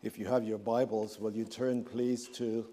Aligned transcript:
If 0.00 0.16
you 0.16 0.26
have 0.26 0.44
your 0.44 0.58
Bibles, 0.58 1.18
will 1.18 1.32
you 1.32 1.44
turn 1.44 1.82
please 1.82 2.28
to 2.34 2.64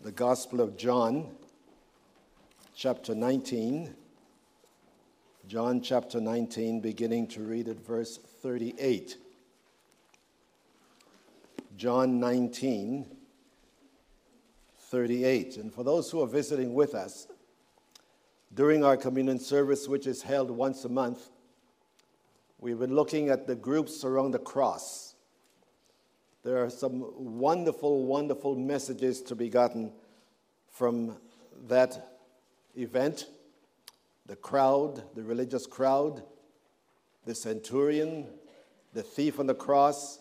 the 0.00 0.12
Gospel 0.12 0.60
of 0.60 0.76
John, 0.76 1.26
chapter 2.76 3.12
19. 3.12 3.96
John 5.48 5.82
chapter 5.82 6.20
19, 6.20 6.80
beginning 6.80 7.26
to 7.30 7.42
read 7.42 7.66
at 7.66 7.84
verse 7.84 8.16
38. 8.16 9.16
John 11.76 12.20
19, 12.20 13.04
38. 14.78 15.56
And 15.56 15.74
for 15.74 15.82
those 15.82 16.12
who 16.12 16.22
are 16.22 16.28
visiting 16.28 16.74
with 16.74 16.94
us, 16.94 17.26
during 18.54 18.84
our 18.84 18.96
communion 18.96 19.40
service, 19.40 19.88
which 19.88 20.06
is 20.06 20.22
held 20.22 20.52
once 20.52 20.84
a 20.84 20.88
month, 20.88 21.31
we've 22.62 22.78
been 22.78 22.94
looking 22.94 23.28
at 23.28 23.48
the 23.48 23.56
groups 23.56 24.04
around 24.04 24.30
the 24.30 24.38
cross. 24.38 25.16
There 26.44 26.62
are 26.64 26.70
some 26.70 27.04
wonderful, 27.40 28.06
wonderful 28.06 28.54
messages 28.54 29.20
to 29.22 29.34
be 29.34 29.48
gotten 29.48 29.92
from 30.70 31.16
that 31.66 32.20
event. 32.76 33.26
The 34.26 34.36
crowd, 34.36 35.02
the 35.16 35.24
religious 35.24 35.66
crowd, 35.66 36.22
the 37.26 37.34
centurion, 37.34 38.28
the 38.92 39.02
thief 39.02 39.40
on 39.40 39.46
the 39.46 39.56
cross. 39.56 40.20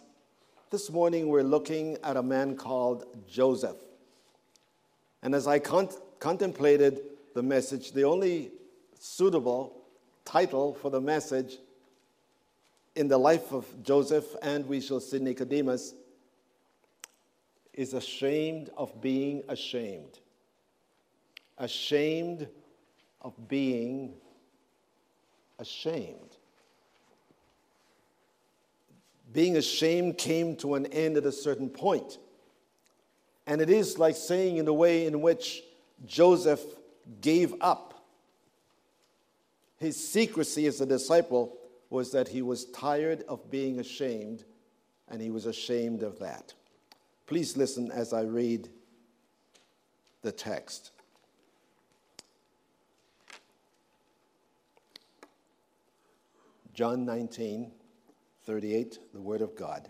This 0.71 0.89
morning 0.89 1.27
we're 1.27 1.43
looking 1.43 1.99
at 2.03 2.17
a 2.17 2.23
man 2.23 2.55
called 2.55 3.05
Joseph. 3.29 3.77
And 5.21 5.35
as 5.35 5.45
I 5.45 5.59
con- 5.59 5.89
contemplated 6.17 7.01
the 7.35 7.43
message, 7.43 7.91
the 7.91 8.05
only 8.05 8.51
suitable 8.99 9.83
title 10.25 10.73
for 10.73 10.89
the 10.89 11.01
message 11.01 11.59
in 12.95 13.07
the 13.07 13.17
life 13.17 13.51
of 13.51 13.65
Joseph, 13.83 14.35
and 14.41 14.67
we 14.67 14.81
shall 14.81 14.99
see 14.99 15.19
Nicodemus, 15.19 15.93
is 17.73 17.93
ashamed 17.93 18.69
of 18.75 19.01
being 19.01 19.43
ashamed. 19.47 20.19
Ashamed 21.57 22.47
of 23.21 23.33
being 23.47 24.13
ashamed. 25.57 26.37
Being 29.31 29.55
ashamed 29.55 30.17
came 30.17 30.57
to 30.57 30.75
an 30.75 30.87
end 30.87 31.15
at 31.15 31.25
a 31.25 31.31
certain 31.31 31.69
point. 31.69 32.17
And 33.47 33.61
it 33.61 33.69
is 33.69 33.97
like 33.97 34.17
saying, 34.17 34.57
in 34.57 34.65
the 34.65 34.73
way 34.73 35.05
in 35.05 35.21
which 35.21 35.63
Joseph 36.05 36.61
gave 37.21 37.53
up 37.61 38.05
his 39.77 39.95
secrecy 39.95 40.67
as 40.67 40.81
a 40.81 40.85
disciple, 40.85 41.57
was 41.91 42.11
that 42.13 42.29
he 42.29 42.41
was 42.41 42.65
tired 42.65 43.23
of 43.27 43.51
being 43.51 43.79
ashamed, 43.79 44.45
and 45.09 45.21
he 45.21 45.29
was 45.29 45.45
ashamed 45.45 46.01
of 46.01 46.17
that. 46.19 46.53
Please 47.27 47.57
listen 47.57 47.91
as 47.91 48.13
I 48.13 48.21
read 48.21 48.69
the 50.21 50.31
text. 50.31 50.91
John 56.73 57.05
19, 57.05 57.71
38, 58.45 58.99
the 59.13 59.21
Word 59.21 59.41
of 59.41 59.55
God. 59.57 59.89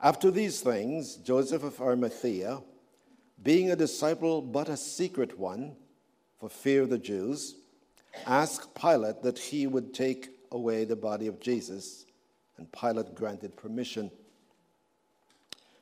After 0.00 0.32
these 0.32 0.60
things, 0.60 1.14
Joseph 1.14 1.62
of 1.62 1.80
Arimathea, 1.80 2.60
being 3.40 3.70
a 3.70 3.76
disciple 3.76 4.42
but 4.42 4.68
a 4.68 4.76
secret 4.76 5.38
one, 5.38 5.76
for 6.40 6.48
fear 6.48 6.82
of 6.82 6.90
the 6.90 6.98
Jews, 6.98 7.54
asked 8.26 8.74
Pilate 8.74 9.22
that 9.22 9.38
he 9.38 9.66
would 9.66 9.94
take 9.94 10.30
away 10.52 10.84
the 10.84 10.96
body 10.96 11.26
of 11.26 11.40
Jesus, 11.40 12.06
and 12.56 12.70
Pilate 12.72 13.14
granted 13.14 13.56
permission. 13.56 14.10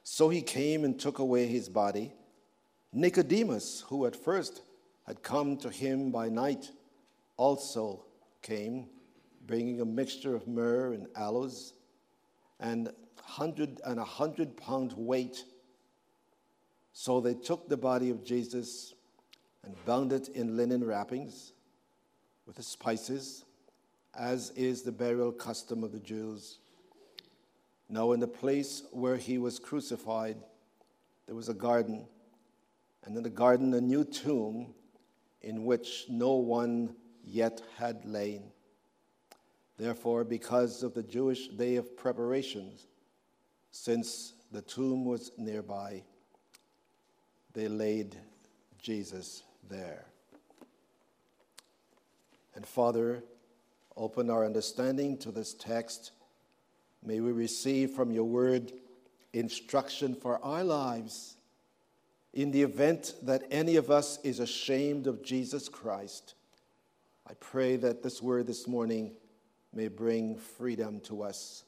So 0.03 0.29
he 0.29 0.43
came 0.43 0.85
and 0.85 0.99
took 0.99 1.19
away 1.19 1.47
his 1.47 1.69
body. 1.69 2.13
Nicodemus, 2.93 3.85
who 3.89 4.07
at 4.07 4.17
first 4.17 4.63
had 5.07 5.23
come 5.23 5.57
to 5.59 5.71
him 5.71 6.11
by 6.11 6.29
night, 6.29 6.71
also 7.37 8.05
came, 8.43 8.87
bringing 9.47 9.81
a 9.81 9.85
mixture 9.85 10.35
of 10.35 10.47
myrrh 10.47 10.93
and 10.93 11.09
aloes, 11.17 11.75
and 12.61 12.91
hundred 13.23 13.81
and 13.85 13.99
a 13.99 14.05
hundred 14.05 14.57
pound 14.57 14.93
weight. 14.97 15.45
So 16.93 17.21
they 17.21 17.35
took 17.35 17.69
the 17.69 17.77
body 17.77 18.11
of 18.11 18.25
Jesus 18.25 18.95
and 19.65 19.75
bound 19.85 20.13
it 20.13 20.29
in 20.29 20.57
linen 20.57 20.85
wrappings 20.85 21.53
with 22.47 22.63
spices, 22.63 23.45
as 24.15 24.51
is 24.51 24.83
the 24.83 24.93
burial 24.93 25.33
custom 25.33 25.83
of 25.83 25.93
the 25.93 26.01
Jews. 26.01 26.59
Now, 27.89 28.13
in 28.13 28.21
the 28.21 28.29
place 28.29 28.83
where 28.93 29.17
he 29.17 29.39
was 29.39 29.59
crucified, 29.59 30.37
there 31.27 31.37
was 31.37 31.49
a 31.49 31.55
garden, 31.55 32.07
and 33.05 33.17
in 33.17 33.23
the 33.23 33.31
garden, 33.31 33.75
a 33.75 33.81
new 33.81 34.05
tomb 34.05 34.75
in 35.43 35.65
which 35.65 36.07
no 36.09 36.35
one 36.35 36.95
yet 37.25 37.63
had 37.77 38.05
lain. 38.05 38.51
Therefore, 39.77 40.25
because 40.25 40.83
of 40.83 40.95
the 40.95 41.03
Jewish 41.03 41.49
day 41.49 41.77
of 41.77 41.97
preparations, 41.97 42.87
since 43.71 44.33
the 44.51 44.63
tomb 44.63 45.05
was 45.05 45.33
nearby, 45.37 46.03
they 47.53 47.69
laid 47.69 48.17
Jesus 48.81 49.43
there. 49.69 50.07
And 52.57 52.67
Father, 52.67 53.23
open 53.97 54.31
our 54.31 54.45
understanding 54.45 55.19
to 55.19 55.31
this 55.31 55.53
text. 55.53 56.13
May 57.05 57.21
we 57.21 57.31
receive 57.31 57.91
from 57.91 58.11
your 58.11 58.25
word 58.25 58.73
instruction 59.35 60.15
for 60.15 60.43
our 60.43 60.65
lives 60.65 61.37
in 62.33 62.51
the 62.51 62.63
event 62.63 63.15
that 63.23 63.45
any 63.51 63.77
of 63.77 63.91
us 63.91 64.19
is 64.25 64.41
ashamed 64.41 65.07
of 65.07 65.23
Jesus 65.23 65.69
Christ. 65.69 66.35
I 67.29 67.35
pray 67.35 67.77
that 67.77 68.03
this 68.03 68.23
word 68.23 68.47
this 68.47 68.67
morning 68.67 69.13
may 69.75 69.89
bring 69.89 70.37
freedom 70.37 71.01
to 71.01 71.23
us 71.23 71.65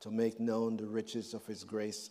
to 0.00 0.10
make 0.12 0.38
known 0.38 0.76
the 0.76 0.86
riches 0.86 1.34
of 1.34 1.44
his 1.46 1.64
grace 1.64 2.10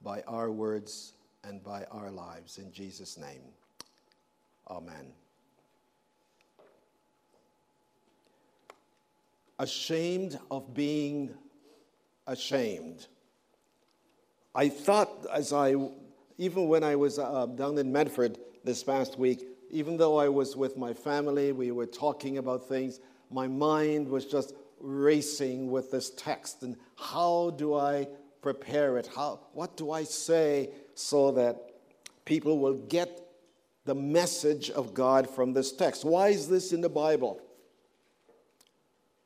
by 0.00 0.22
our 0.28 0.52
words 0.52 1.14
and 1.42 1.62
by 1.64 1.84
our 1.90 2.10
lives. 2.10 2.58
In 2.58 2.70
Jesus' 2.72 3.18
name, 3.18 3.42
amen. 4.70 5.23
Ashamed 9.58 10.38
of 10.50 10.74
being 10.74 11.34
ashamed. 12.26 13.06
I 14.54 14.68
thought, 14.68 15.26
as 15.32 15.52
I, 15.52 15.74
even 16.38 16.68
when 16.68 16.84
I 16.84 16.96
was 16.96 17.18
uh, 17.18 17.46
down 17.46 17.78
in 17.78 17.92
Medford 17.92 18.38
this 18.62 18.82
past 18.82 19.18
week, 19.18 19.44
even 19.70 19.96
though 19.96 20.18
I 20.18 20.28
was 20.28 20.56
with 20.56 20.76
my 20.76 20.92
family, 20.92 21.52
we 21.52 21.72
were 21.72 21.86
talking 21.86 22.38
about 22.38 22.68
things, 22.68 23.00
my 23.30 23.48
mind 23.48 24.08
was 24.08 24.26
just 24.26 24.54
racing 24.80 25.70
with 25.70 25.90
this 25.90 26.10
text 26.10 26.62
and 26.62 26.76
how 26.96 27.50
do 27.56 27.74
I 27.74 28.06
prepare 28.42 28.98
it? 28.98 29.08
How, 29.14 29.40
what 29.52 29.76
do 29.76 29.90
I 29.90 30.04
say 30.04 30.70
so 30.94 31.32
that 31.32 31.56
people 32.24 32.58
will 32.58 32.74
get 32.74 33.20
the 33.86 33.94
message 33.94 34.70
of 34.70 34.94
God 34.94 35.28
from 35.28 35.52
this 35.52 35.72
text? 35.72 36.04
Why 36.04 36.28
is 36.28 36.48
this 36.48 36.72
in 36.72 36.80
the 36.80 36.88
Bible? 36.88 37.40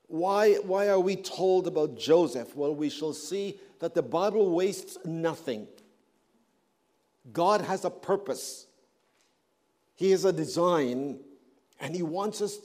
Why, 0.09 0.55
why 0.55 0.89
are 0.89 0.99
we 0.99 1.17
told 1.17 1.67
about 1.67 1.99
Joseph? 1.99 2.57
Well, 2.57 2.75
we 2.75 2.89
shall 2.89 3.13
see 3.13 3.61
that 3.79 3.95
the 3.95 4.03
Bible 4.03 4.51
wastes 4.51 4.97
nothing. 5.05 5.69
God 7.33 7.61
has 7.61 7.85
a 7.85 7.91
purpose, 7.91 8.67
He 9.95 10.11
has 10.11 10.25
a 10.25 10.33
design, 10.33 11.21
and 11.79 11.95
He 11.95 12.03
wants 12.03 12.41
us 12.41 12.59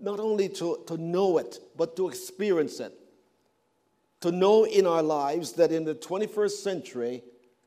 not 0.00 0.18
only 0.18 0.48
to, 0.48 0.82
to 0.86 0.96
know 0.96 1.36
it, 1.36 1.58
but 1.76 1.94
to 1.96 2.08
experience 2.08 2.80
it. 2.80 2.94
To 4.22 4.32
know 4.32 4.64
in 4.64 4.86
our 4.86 5.02
lives 5.02 5.52
that 5.52 5.72
in 5.72 5.84
the 5.84 5.94
21st 5.94 6.50
century, 6.50 7.22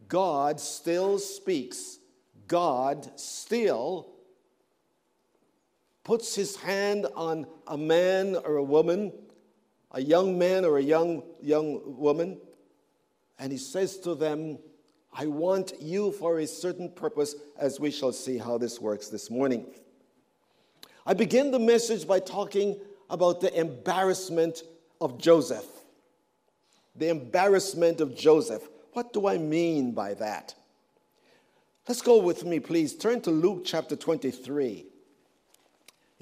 God 0.08 0.60
still 0.60 1.20
speaks, 1.20 2.00
God 2.48 3.20
still 3.20 4.13
puts 6.04 6.36
his 6.36 6.56
hand 6.56 7.08
on 7.16 7.48
a 7.68 7.78
man 7.78 8.36
or 8.36 8.58
a 8.58 8.64
woman, 8.64 9.12
a 9.92 10.02
young 10.02 10.38
man 10.38 10.66
or 10.66 10.78
a 10.78 10.84
young, 10.84 11.24
young 11.42 11.82
woman, 11.98 12.40
and 13.40 13.52
he 13.52 13.58
says 13.58 13.98
to 14.00 14.16
them, 14.16 14.58
I 15.14 15.28
want 15.28 15.74
you 15.80 16.12
for 16.12 16.40
a 16.40 16.48
certain 16.48 16.90
purpose, 16.90 17.36
as 17.58 17.80
we 17.80 17.92
shall 17.92 18.12
see 18.12 18.38
how 18.38 18.58
this 18.58 18.80
works 18.80 19.10
this 19.10 19.30
morning. 19.30 19.66
I 21.06 21.14
begin 21.14 21.52
the 21.52 21.60
message 21.60 22.08
by 22.08 22.20
talking 22.20 22.80
about 23.10 23.42
the 23.42 23.54
embarrassment 23.58 24.64
of 25.00 25.20
Joseph. 25.20 25.66
The 26.96 27.10
embarrassment 27.10 28.02
of 28.02 28.16
Joseph. 28.16 28.68
What 28.94 29.14
do 29.14 29.28
I 29.28 29.38
mean 29.38 29.92
by 29.92 30.16
that? 30.16 30.56
Let's 31.88 32.02
go 32.02 32.20
with 32.20 32.46
me, 32.46 32.60
please. 32.60 32.96
Turn 32.96 33.22
to 33.22 33.32
Luke 33.32 33.64
chapter 33.66 33.96
23. 33.96 34.86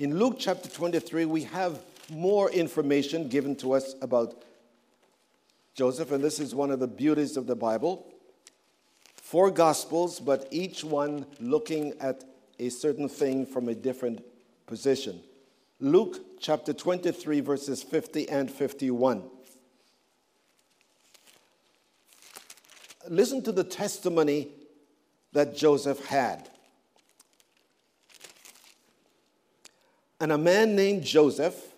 In 0.01 0.18
Luke 0.18 0.38
chapter 0.39 0.68
23, 0.68 1.25
we 1.25 1.44
have 1.44 1.80
more 2.09 2.50
information 2.50 3.30
given 3.30 3.56
to 3.57 3.74
us 3.74 3.94
about 4.01 4.44
Joseph, 5.75 6.12
and 6.12 6.24
this 6.24 6.39
is 6.39 6.56
one 6.56 6.71
of 6.71 6.80
the 6.80 6.88
beauties 6.88 7.38
of 7.38 7.45
the 7.45 7.56
Bible. 7.56 8.12
Four 9.13 9.51
Gospels, 9.51 10.19
but 10.19 10.48
each 10.50 10.83
one 10.83 11.27
looking 11.39 11.94
at 12.01 12.24
a 12.57 12.69
certain 12.69 13.07
thing 13.07 13.45
from 13.45 13.69
a 13.69 13.75
different 13.75 14.24
position. 14.65 15.21
Luke 15.80 16.39
chapter 16.39 16.74
23, 16.74 17.39
verses 17.42 17.83
50 17.83 18.27
and 18.27 18.50
51. 18.50 19.21
Listen 23.07 23.44
to 23.44 23.51
the 23.51 23.63
testimony 23.63 24.48
that 25.33 25.56
Joseph 25.56 26.03
had. 26.07 26.50
And 30.21 30.31
a 30.31 30.38
man 30.38 30.75
named 30.75 31.03
Joseph, 31.03 31.73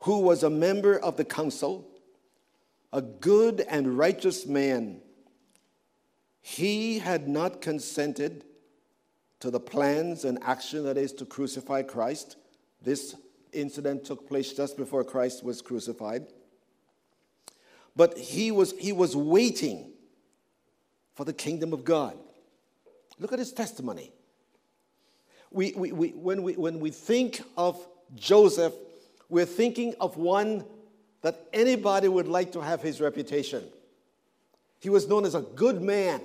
who 0.00 0.18
was 0.18 0.42
a 0.42 0.50
member 0.50 0.98
of 0.98 1.16
the 1.16 1.24
council, 1.24 1.88
a 2.92 3.00
good 3.00 3.62
and 3.62 3.96
righteous 3.96 4.44
man, 4.44 5.00
he 6.42 6.98
had 6.98 7.28
not 7.28 7.62
consented 7.62 8.44
to 9.38 9.50
the 9.50 9.58
plans 9.58 10.26
and 10.26 10.38
action 10.42 10.84
that 10.84 10.98
is 10.98 11.14
to 11.14 11.24
crucify 11.24 11.80
Christ. 11.80 12.36
This 12.82 13.16
incident 13.54 14.04
took 14.04 14.28
place 14.28 14.52
just 14.52 14.76
before 14.76 15.02
Christ 15.02 15.42
was 15.42 15.62
crucified. 15.62 16.26
But 17.96 18.18
he 18.18 18.50
was, 18.50 18.72
he 18.78 18.92
was 18.92 19.16
waiting 19.16 19.92
for 21.14 21.24
the 21.24 21.32
kingdom 21.32 21.72
of 21.72 21.84
God. 21.84 22.18
Look 23.18 23.32
at 23.32 23.38
his 23.38 23.52
testimony. 23.52 24.12
We, 25.50 25.72
we, 25.76 25.92
we, 25.92 26.08
when, 26.10 26.42
we, 26.42 26.54
when 26.54 26.80
we 26.80 26.90
think 26.90 27.42
of 27.56 27.76
Joseph, 28.14 28.72
we're 29.28 29.46
thinking 29.46 29.94
of 30.00 30.16
one 30.16 30.64
that 31.22 31.48
anybody 31.52 32.08
would 32.08 32.28
like 32.28 32.52
to 32.52 32.60
have 32.60 32.82
his 32.82 33.00
reputation. 33.00 33.64
He 34.80 34.88
was 34.88 35.08
known 35.08 35.24
as 35.24 35.34
a 35.34 35.42
good 35.42 35.82
man. 35.82 36.20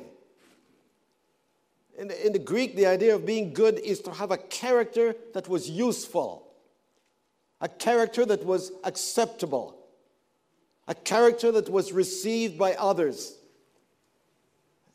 In 1.97 2.07
the, 2.07 2.25
in 2.25 2.33
the 2.33 2.39
Greek, 2.39 2.75
the 2.75 2.87
idea 2.87 3.15
of 3.15 3.25
being 3.25 3.53
good 3.53 3.79
is 3.79 3.99
to 4.01 4.11
have 4.11 4.31
a 4.31 4.37
character 4.37 5.15
that 5.33 5.47
was 5.47 5.69
useful, 5.69 6.47
a 7.61 7.67
character 7.67 8.25
that 8.25 8.45
was 8.45 8.71
acceptable, 8.83 9.77
a 10.87 10.95
character 10.95 11.51
that 11.51 11.69
was 11.69 11.91
received 11.91 12.57
by 12.57 12.73
others. 12.73 13.37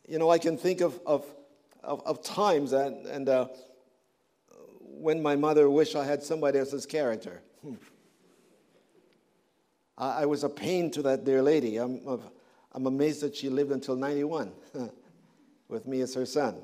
You 0.06 0.18
know, 0.18 0.30
I 0.30 0.38
can 0.38 0.56
think 0.56 0.80
of, 0.80 0.98
of, 1.06 1.24
of, 1.82 2.02
of 2.06 2.22
times 2.22 2.72
and, 2.72 3.06
and 3.06 3.28
uh, 3.28 3.48
when 5.00 5.22
my 5.22 5.34
mother 5.34 5.68
wished 5.70 5.96
I 5.96 6.04
had 6.04 6.22
somebody 6.22 6.58
else's 6.58 6.84
character. 6.84 7.40
Hmm. 7.62 7.74
I, 9.96 10.26
was 10.26 10.44
a 10.44 10.48
pain 10.48 10.90
to 10.92 11.02
that 11.02 11.24
dear 11.24 11.42
lady. 11.42 11.76
I'm, 11.76 12.00
I'm 12.72 12.86
amazed 12.86 13.22
that 13.22 13.36
she 13.36 13.50
lived 13.50 13.70
until 13.70 13.96
91 13.96 14.52
with 15.68 15.86
me 15.86 16.00
as 16.00 16.14
her 16.14 16.24
son. 16.24 16.56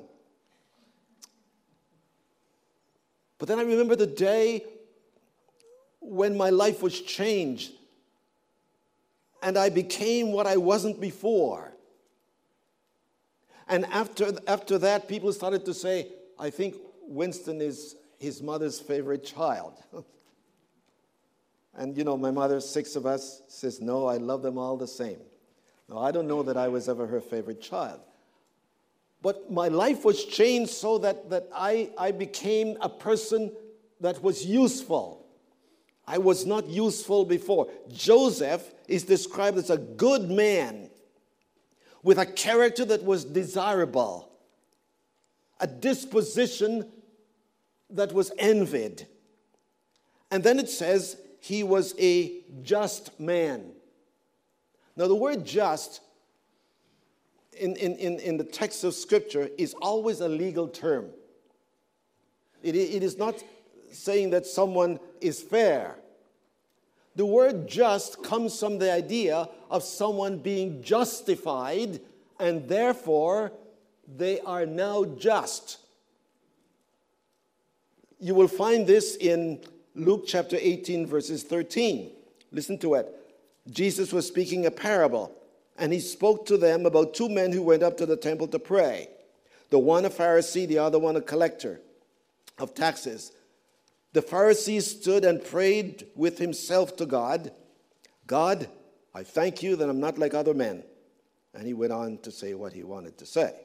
But 3.37 3.47
then 3.47 3.59
I 3.59 3.63
remember 3.63 3.95
the 3.95 4.07
day 4.07 4.65
when 5.99 6.35
my 6.35 6.49
life 6.49 6.81
was 6.81 6.99
changed 6.99 7.73
and 9.43 9.57
I 9.57 9.69
became 9.69 10.31
what 10.31 10.47
I 10.47 10.57
wasn't 10.57 10.99
before. 10.99 11.73
And 13.67 13.85
after, 13.87 14.31
after 14.47 14.79
that, 14.79 15.07
people 15.07 15.31
started 15.31 15.65
to 15.65 15.73
say, 15.73 16.07
I 16.39 16.49
think 16.49 16.75
Winston 17.07 17.61
is 17.61 17.96
his 18.17 18.41
mother's 18.41 18.79
favorite 18.79 19.23
child. 19.23 19.81
and 21.75 21.97
you 21.97 22.03
know, 22.03 22.17
my 22.17 22.31
mother, 22.31 22.59
six 22.59 22.95
of 22.95 23.05
us, 23.05 23.41
says, 23.47 23.81
No, 23.81 24.05
I 24.05 24.17
love 24.17 24.41
them 24.41 24.57
all 24.57 24.77
the 24.77 24.87
same. 24.87 25.19
No, 25.89 25.97
I 25.99 26.11
don't 26.11 26.27
know 26.27 26.43
that 26.43 26.57
I 26.57 26.67
was 26.67 26.89
ever 26.89 27.07
her 27.07 27.21
favorite 27.21 27.61
child. 27.61 28.01
But 29.21 29.51
my 29.51 29.67
life 29.67 30.05
was 30.05 30.25
changed 30.25 30.71
so 30.71 30.97
that, 30.99 31.29
that 31.29 31.47
I, 31.53 31.89
I 31.97 32.11
became 32.11 32.77
a 32.81 32.89
person 32.89 33.51
that 34.01 34.21
was 34.21 34.45
useful. 34.45 35.25
I 36.05 36.19
was 36.19 36.45
not 36.45 36.67
useful 36.67 37.25
before. 37.25 37.67
Joseph 37.91 38.63
is 38.87 39.03
described 39.03 39.57
as 39.57 39.69
a 39.69 39.77
good 39.77 40.29
man 40.29 40.89
with 42.03 42.17
a 42.17 42.25
character 42.25 42.85
that 42.85 43.03
was 43.03 43.25
desirable, 43.25 44.31
a 45.59 45.67
disposition 45.67 46.89
that 47.89 48.13
was 48.13 48.31
envied. 48.37 49.07
And 50.31 50.43
then 50.43 50.59
it 50.59 50.69
says 50.69 51.17
he 51.39 51.63
was 51.63 51.95
a 51.99 52.41
just 52.61 53.19
man. 53.19 53.71
Now, 54.95 55.07
the 55.07 55.15
word 55.15 55.45
just 55.45 56.01
in, 57.53 57.75
in, 57.75 58.19
in, 58.19 58.37
the 58.37 58.43
text 58.43 58.83
of 58.83 58.93
Scripture 58.93 59.49
is 59.57 59.73
always 59.75 60.19
a 60.19 60.27
legal 60.27 60.67
term. 60.67 61.07
It, 62.61 62.75
it 62.75 63.03
is 63.03 63.17
not 63.17 63.43
saying 63.91 64.31
that 64.31 64.45
someone 64.45 64.99
is 65.21 65.41
fair. 65.41 65.95
The 67.15 67.25
word 67.25 67.67
just 67.67 68.23
comes 68.23 68.59
from 68.59 68.77
the 68.77 68.91
idea 68.91 69.49
of 69.71 69.83
someone 69.83 70.37
being 70.37 70.83
justified 70.83 71.99
and 72.39 72.67
therefore 72.67 73.51
they 74.07 74.39
are 74.41 74.65
now 74.65 75.03
just. 75.03 75.79
You 78.19 78.35
will 78.35 78.47
find 78.47 78.87
this 78.87 79.15
in 79.15 79.61
Luke 79.95 80.23
chapter 80.27 80.57
18, 80.59 81.05
verses 81.05 81.43
13. 81.43 82.11
Listen 82.51 82.77
to 82.79 82.95
it. 82.95 83.07
Jesus 83.69 84.13
was 84.13 84.27
speaking 84.27 84.65
a 84.65 84.71
parable 84.71 85.31
and 85.77 85.93
he 85.93 85.99
spoke 85.99 86.45
to 86.47 86.57
them 86.57 86.85
about 86.85 87.13
two 87.13 87.29
men 87.29 87.51
who 87.51 87.61
went 87.61 87.83
up 87.83 87.97
to 87.97 88.05
the 88.05 88.17
temple 88.17 88.47
to 88.47 88.59
pray. 88.59 89.09
The 89.69 89.79
one 89.79 90.05
a 90.05 90.09
Pharisee, 90.09 90.67
the 90.67 90.79
other 90.79 90.97
one 90.97 91.15
a 91.15 91.21
collector 91.21 91.81
of 92.57 92.73
taxes. 92.73 93.31
The 94.13 94.21
Pharisee 94.21 94.81
stood 94.81 95.25
and 95.25 95.43
prayed 95.43 96.07
with 96.15 96.39
himself 96.39 96.95
to 96.97 97.05
God 97.05 97.51
God, 98.27 98.67
I 99.15 99.23
thank 99.23 99.63
you 99.63 99.77
that 99.77 99.89
I'm 99.89 100.01
not 100.01 100.17
like 100.17 100.33
other 100.33 100.53
men. 100.53 100.83
And 101.53 101.65
he 101.65 101.73
went 101.73 101.93
on 101.93 102.19
to 102.19 102.31
say 102.31 102.53
what 102.53 102.73
he 102.73 102.83
wanted 102.83 103.17
to 103.17 103.25
say. 103.25 103.55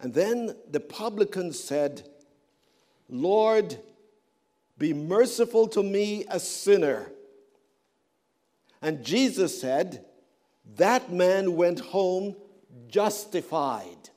And 0.00 0.12
then 0.12 0.56
the 0.68 0.80
publican 0.80 1.52
said, 1.52 2.08
Lord, 3.10 3.76
be 4.78 4.94
merciful 4.94 5.68
to 5.68 5.82
me, 5.82 6.24
a 6.30 6.40
sinner. 6.40 7.10
And 8.80 9.04
Jesus 9.04 9.60
said, 9.60 10.04
that 10.76 11.12
man 11.12 11.56
went 11.56 11.80
home 11.80 12.36
justified. 12.88 14.10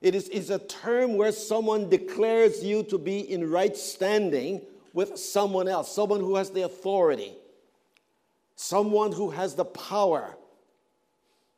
It 0.00 0.14
is, 0.14 0.28
is 0.28 0.50
a 0.50 0.58
term 0.58 1.16
where 1.16 1.32
someone 1.32 1.88
declares 1.88 2.62
you 2.64 2.82
to 2.84 2.98
be 2.98 3.20
in 3.20 3.50
right 3.50 3.76
standing 3.76 4.60
with 4.92 5.16
someone 5.16 5.68
else, 5.68 5.94
someone 5.94 6.20
who 6.20 6.36
has 6.36 6.50
the 6.50 6.62
authority, 6.62 7.32
someone 8.56 9.12
who 9.12 9.30
has 9.30 9.54
the 9.54 9.64
power, 9.64 10.36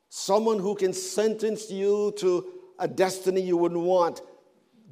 someone 0.08 0.58
who 0.58 0.74
can 0.74 0.92
sentence 0.92 1.70
you 1.70 2.14
to 2.18 2.46
a 2.78 2.86
destiny 2.86 3.40
you 3.40 3.56
wouldn't 3.56 3.80
want. 3.80 4.20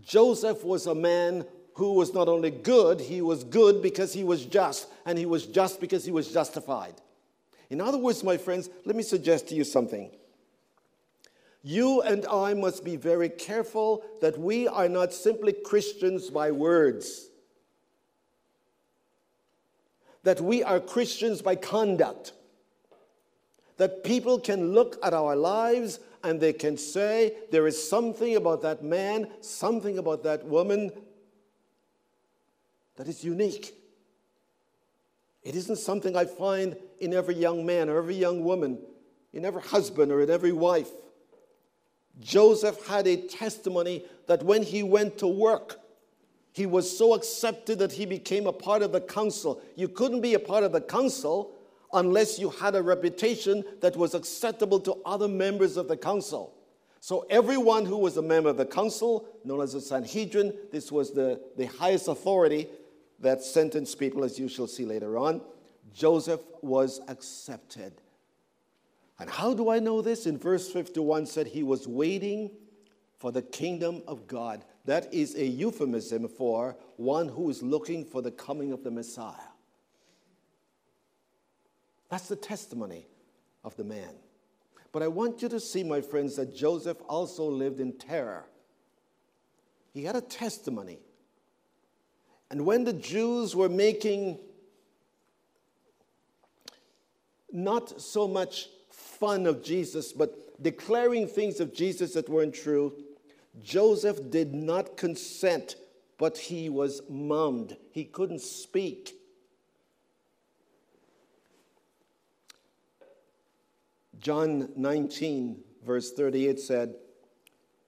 Joseph 0.05 0.65
was 0.65 0.87
a 0.87 0.95
man 0.95 1.45
who 1.75 1.95
was 1.95 2.13
not 2.13 2.29
only 2.29 2.51
good, 2.51 3.01
he 3.01 3.23
was 3.23 3.45
good 3.45 3.83
because 3.83 4.13
he 4.13 4.25
was 4.25 4.45
just, 4.45 4.89
and 5.07 5.19
he 5.19 5.27
was 5.27 5.47
just 5.47 5.81
because 5.81 6.05
he 6.05 6.11
was 6.11 6.33
justified. 6.33 6.95
In 7.71 7.81
other 7.81 7.99
words, 7.99 8.23
my 8.23 8.37
friends, 8.37 8.69
let 8.85 8.95
me 8.95 9.03
suggest 9.03 9.49
to 9.49 9.55
you 9.55 9.65
something. 9.65 10.11
You 11.63 12.03
and 12.03 12.27
I 12.27 12.55
must 12.55 12.85
be 12.85 12.97
very 12.97 13.29
careful 13.29 14.05
that 14.21 14.39
we 14.39 14.69
are 14.69 14.89
not 14.89 15.15
simply 15.15 15.53
Christians 15.53 16.29
by 16.29 16.51
words, 16.51 17.29
that 20.25 20.41
we 20.41 20.63
are 20.63 20.81
Christians 20.81 21.41
by 21.41 21.57
conduct, 21.57 22.33
that 23.77 24.05
people 24.05 24.39
can 24.39 24.73
look 24.73 24.99
at 25.03 25.15
our 25.15 25.37
lives 25.37 26.01
and 26.25 26.41
they 26.41 26.53
can 26.53 26.77
say, 26.77 27.35
there 27.51 27.67
is 27.67 27.89
something 27.89 28.37
about 28.37 28.63
that 28.63 28.83
man, 28.83 29.29
something 29.41 29.99
about 29.99 30.23
that 30.25 30.45
woman 30.45 30.91
that 32.97 33.09
is 33.09 33.25
unique. 33.25 33.75
It 35.43 35.57
isn't 35.57 35.77
something 35.77 36.17
I 36.17 36.25
find 36.25 36.77
in 37.01 37.13
every 37.13 37.35
young 37.35 37.67
man 37.67 37.89
or 37.89 37.99
every 37.99 38.15
young 38.15 38.45
woman, 38.45 38.79
in 39.33 39.45
every 39.45 39.63
husband 39.63 40.13
or 40.13 40.23
in 40.23 40.31
every 40.31 40.53
wife. 40.53 40.91
Joseph 42.21 42.87
had 42.87 43.07
a 43.07 43.17
testimony 43.17 44.05
that 44.27 44.43
when 44.43 44.63
he 44.63 44.83
went 44.83 45.19
to 45.19 45.27
work, 45.27 45.81
he 46.53 46.67
was 46.67 46.97
so 46.97 47.15
accepted 47.15 47.79
that 47.79 47.93
he 47.93 48.07
became 48.07 48.47
a 48.47 48.53
part 48.53 48.83
of 48.83 48.93
the 48.93 49.01
council. 49.01 49.63
You 49.75 49.89
couldn't 49.89 50.21
be 50.21 50.35
a 50.35 50.39
part 50.39 50.65
of 50.65 50.73
the 50.73 50.83
council 50.83 51.53
unless 51.93 52.39
you 52.39 52.51
had 52.51 52.75
a 52.75 52.83
reputation 52.83 53.65
that 53.81 53.97
was 53.97 54.15
acceptable 54.15 54.81
to 54.81 54.97
other 55.05 55.29
members 55.29 55.77
of 55.77 55.89
the 55.89 55.97
council. 55.97 56.55
So, 57.01 57.27
everyone 57.29 57.85
who 57.85 57.99
was 57.99 58.17
a 58.17 58.23
member 58.23 58.51
of 58.51 58.57
the 58.57 58.67
council, 58.67 59.29
known 59.45 59.61
as 59.61 59.73
the 59.73 59.81
Sanhedrin, 59.81 60.55
this 60.71 60.93
was 60.93 61.11
the, 61.11 61.41
the 61.57 61.67
highest 61.67 62.07
authority 62.07 62.69
that 63.19 63.43
sentenced 63.43 63.99
people, 63.99 64.23
as 64.23 64.39
you 64.39 64.49
shall 64.49 64.69
see 64.69 64.85
later 64.85 65.19
on. 65.19 65.41
Joseph 65.93 66.41
was 66.61 67.01
accepted. 67.09 67.93
And 69.19 69.29
how 69.29 69.55
do 69.55 69.69
I 69.69 69.79
know 69.79 70.01
this? 70.01 70.27
In 70.27 70.39
verse 70.39 70.71
51 70.71 71.27
said 71.27 71.47
he 71.47 71.63
was 71.63 71.87
waiting 71.87 72.51
for 73.19 73.31
the 73.31 73.43
kingdom 73.43 74.03
of 74.09 74.27
God. 74.27 74.65
That 74.85 75.13
is 75.13 75.37
a 75.37 75.45
euphemism 75.45 76.29
for 76.29 76.77
one 76.97 77.29
who 77.29 77.49
is 77.51 77.63
looking 77.63 78.05
for 78.05 78.23
the 78.23 78.33
coming 78.33 78.73
of 78.73 78.83
the 78.83 78.91
Messiah. 78.91 79.52
That's 82.13 82.29
the 82.29 82.37
testimony 82.37 83.07
of 83.65 83.75
the 83.79 83.85
man. 83.85 84.11
But 84.93 85.03
I 85.03 85.09
want 85.09 85.41
you 85.41 85.49
to 85.49 85.59
see, 85.59 85.83
my 85.83 86.03
friends, 86.03 86.37
that 86.37 86.55
Joseph 86.55 86.99
also 87.09 87.45
lived 87.45 87.81
in 87.81 87.95
terror. 87.95 88.45
He 89.95 90.05
had 90.05 90.15
a 90.15 90.21
testimony. 90.21 90.99
And 92.51 92.67
when 92.67 92.85
the 92.85 92.93
Jews 92.93 93.57
were 93.57 93.71
making 93.71 94.41
not 97.51 97.99
so 97.99 98.29
much 98.29 98.69
fun 98.91 99.47
of 99.47 99.63
Jesus, 99.65 100.13
but 100.13 100.63
declaring 100.63 101.27
things 101.27 101.61
of 101.61 101.73
Jesus 101.73 102.13
that 102.13 102.29
weren't 102.29 102.55
true, 102.55 102.93
Joseph 103.63 104.31
did 104.31 104.53
not 104.53 104.99
consent, 104.99 105.77
but 106.19 106.37
he 106.37 106.69
was 106.69 107.01
mummed. 107.09 107.79
He 107.91 108.05
couldn't 108.05 108.43
speak. 108.43 109.15
John 114.23 114.71
19, 114.77 115.59
verse 115.85 116.13
38 116.13 116.61
said, 116.61 116.95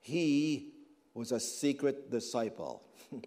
He 0.01 0.73
was 1.13 1.31
a 1.31 1.39
secret 1.39 2.11
disciple. 2.11 2.83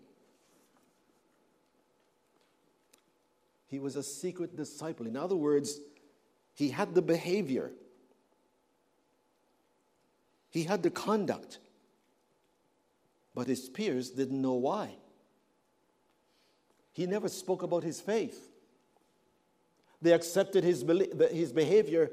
he 3.67 3.79
was 3.79 3.97
a 3.97 4.03
secret 4.03 4.55
disciple. 4.55 5.07
In 5.07 5.17
other 5.17 5.37
words, 5.37 5.81
he 6.55 6.69
had 6.69 6.95
the 6.95 7.00
behavior, 7.00 7.73
he 10.50 10.65
had 10.65 10.83
the 10.83 10.91
conduct, 10.91 11.61
but 13.35 13.47
his 13.47 13.71
peers 13.71 14.11
didn't 14.11 14.43
know 14.43 14.55
why. 14.55 14.97
He 16.93 17.07
never 17.07 17.31
spoke 17.31 17.62
about 17.62 17.85
his 17.85 18.03
faith. 18.03 18.50
They 20.03 20.12
accepted 20.12 20.62
his, 20.62 20.85
his 21.31 21.55
behavior 21.55 22.11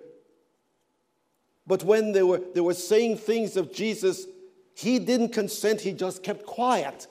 but 1.67 1.83
when 1.83 2.11
they 2.11 2.23
were, 2.23 2.41
they 2.53 2.61
were 2.61 2.73
saying 2.73 3.17
things 3.17 3.57
of 3.57 3.73
Jesus, 3.73 4.27
he 4.75 4.99
didn't 4.99 5.29
consent, 5.29 5.81
he 5.81 5.93
just 5.93 6.23
kept 6.23 6.45
quiet. 6.45 7.07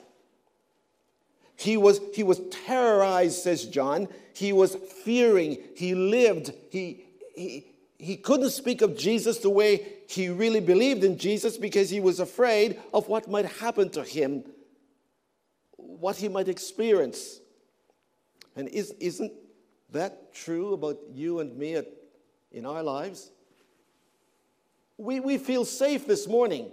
He 1.56 1.76
was, 1.76 2.00
he 2.12 2.22
was 2.22 2.40
terrorized, 2.66 3.42
says 3.42 3.64
John. 3.66 4.08
He 4.34 4.52
was 4.52 4.74
fearing. 4.74 5.58
He 5.76 5.94
lived. 5.94 6.52
He, 6.70 7.04
he, 7.34 7.66
he 7.98 8.16
couldn't 8.16 8.50
speak 8.50 8.82
of 8.82 8.96
Jesus 8.96 9.38
the 9.38 9.50
way 9.50 9.86
he 10.08 10.28
really 10.28 10.60
believed 10.60 11.04
in 11.04 11.16
Jesus 11.16 11.56
because 11.56 11.90
he 11.90 12.00
was 12.00 12.20
afraid 12.20 12.80
of 12.92 13.08
what 13.08 13.30
might 13.30 13.46
happen 13.46 13.88
to 13.90 14.02
him, 14.02 14.44
what 15.76 16.16
he 16.16 16.28
might 16.28 16.48
experience. 16.48 17.40
And 18.56 18.68
is, 18.68 18.92
isn't 19.00 19.32
that 19.90 20.34
true 20.34 20.74
about 20.74 20.98
you 21.12 21.38
and 21.40 21.56
me 21.56 21.76
at, 21.76 21.86
in 22.50 22.66
our 22.66 22.82
lives? 22.82 23.30
We, 24.96 25.20
we 25.20 25.38
feel 25.38 25.64
safe 25.64 26.06
this 26.06 26.26
morning. 26.28 26.70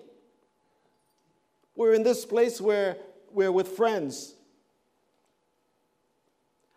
We're 1.76 1.94
in 1.94 2.04
this 2.04 2.26
place 2.26 2.62
where 2.62 2.98
we're 3.32 3.52
with 3.52 3.70
friends. 3.70 4.36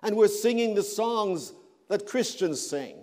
And 0.03 0.17
we're 0.17 0.29
singing 0.29 0.75
the 0.75 0.83
songs 0.83 1.53
that 1.89 2.07
Christians 2.07 2.61
sing. 2.61 2.97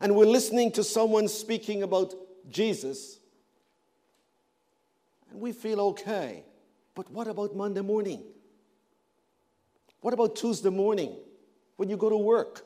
And 0.00 0.14
we're 0.14 0.26
listening 0.26 0.72
to 0.72 0.84
someone 0.84 1.28
speaking 1.28 1.82
about 1.82 2.14
Jesus. 2.48 3.18
And 5.30 5.40
we 5.40 5.52
feel 5.52 5.80
okay. 5.80 6.44
But 6.94 7.10
what 7.10 7.28
about 7.28 7.54
Monday 7.54 7.80
morning? 7.80 8.22
What 10.00 10.14
about 10.14 10.36
Tuesday 10.36 10.70
morning 10.70 11.16
when 11.76 11.88
you 11.88 11.96
go 11.96 12.08
to 12.08 12.16
work? 12.16 12.64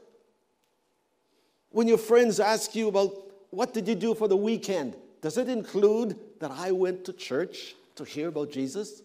When 1.71 1.89
your 1.89 1.99
friends 1.99 2.39
ask 2.39 2.75
you 2.75 2.89
about 2.89 3.32
what 3.53 3.75
did 3.75 3.87
you 3.87 3.95
do 3.95 4.15
for 4.15 4.29
the 4.29 4.37
weekend? 4.37 4.97
Does 5.21 5.37
it 5.37 5.49
include 5.49 6.19
that 6.41 6.51
I 6.51 6.73
went 6.73 7.05
to 7.05 7.13
church 7.13 7.75
to 7.97 8.05
hear 8.05 8.29
about 8.29 8.51
Jesus? 8.51 9.03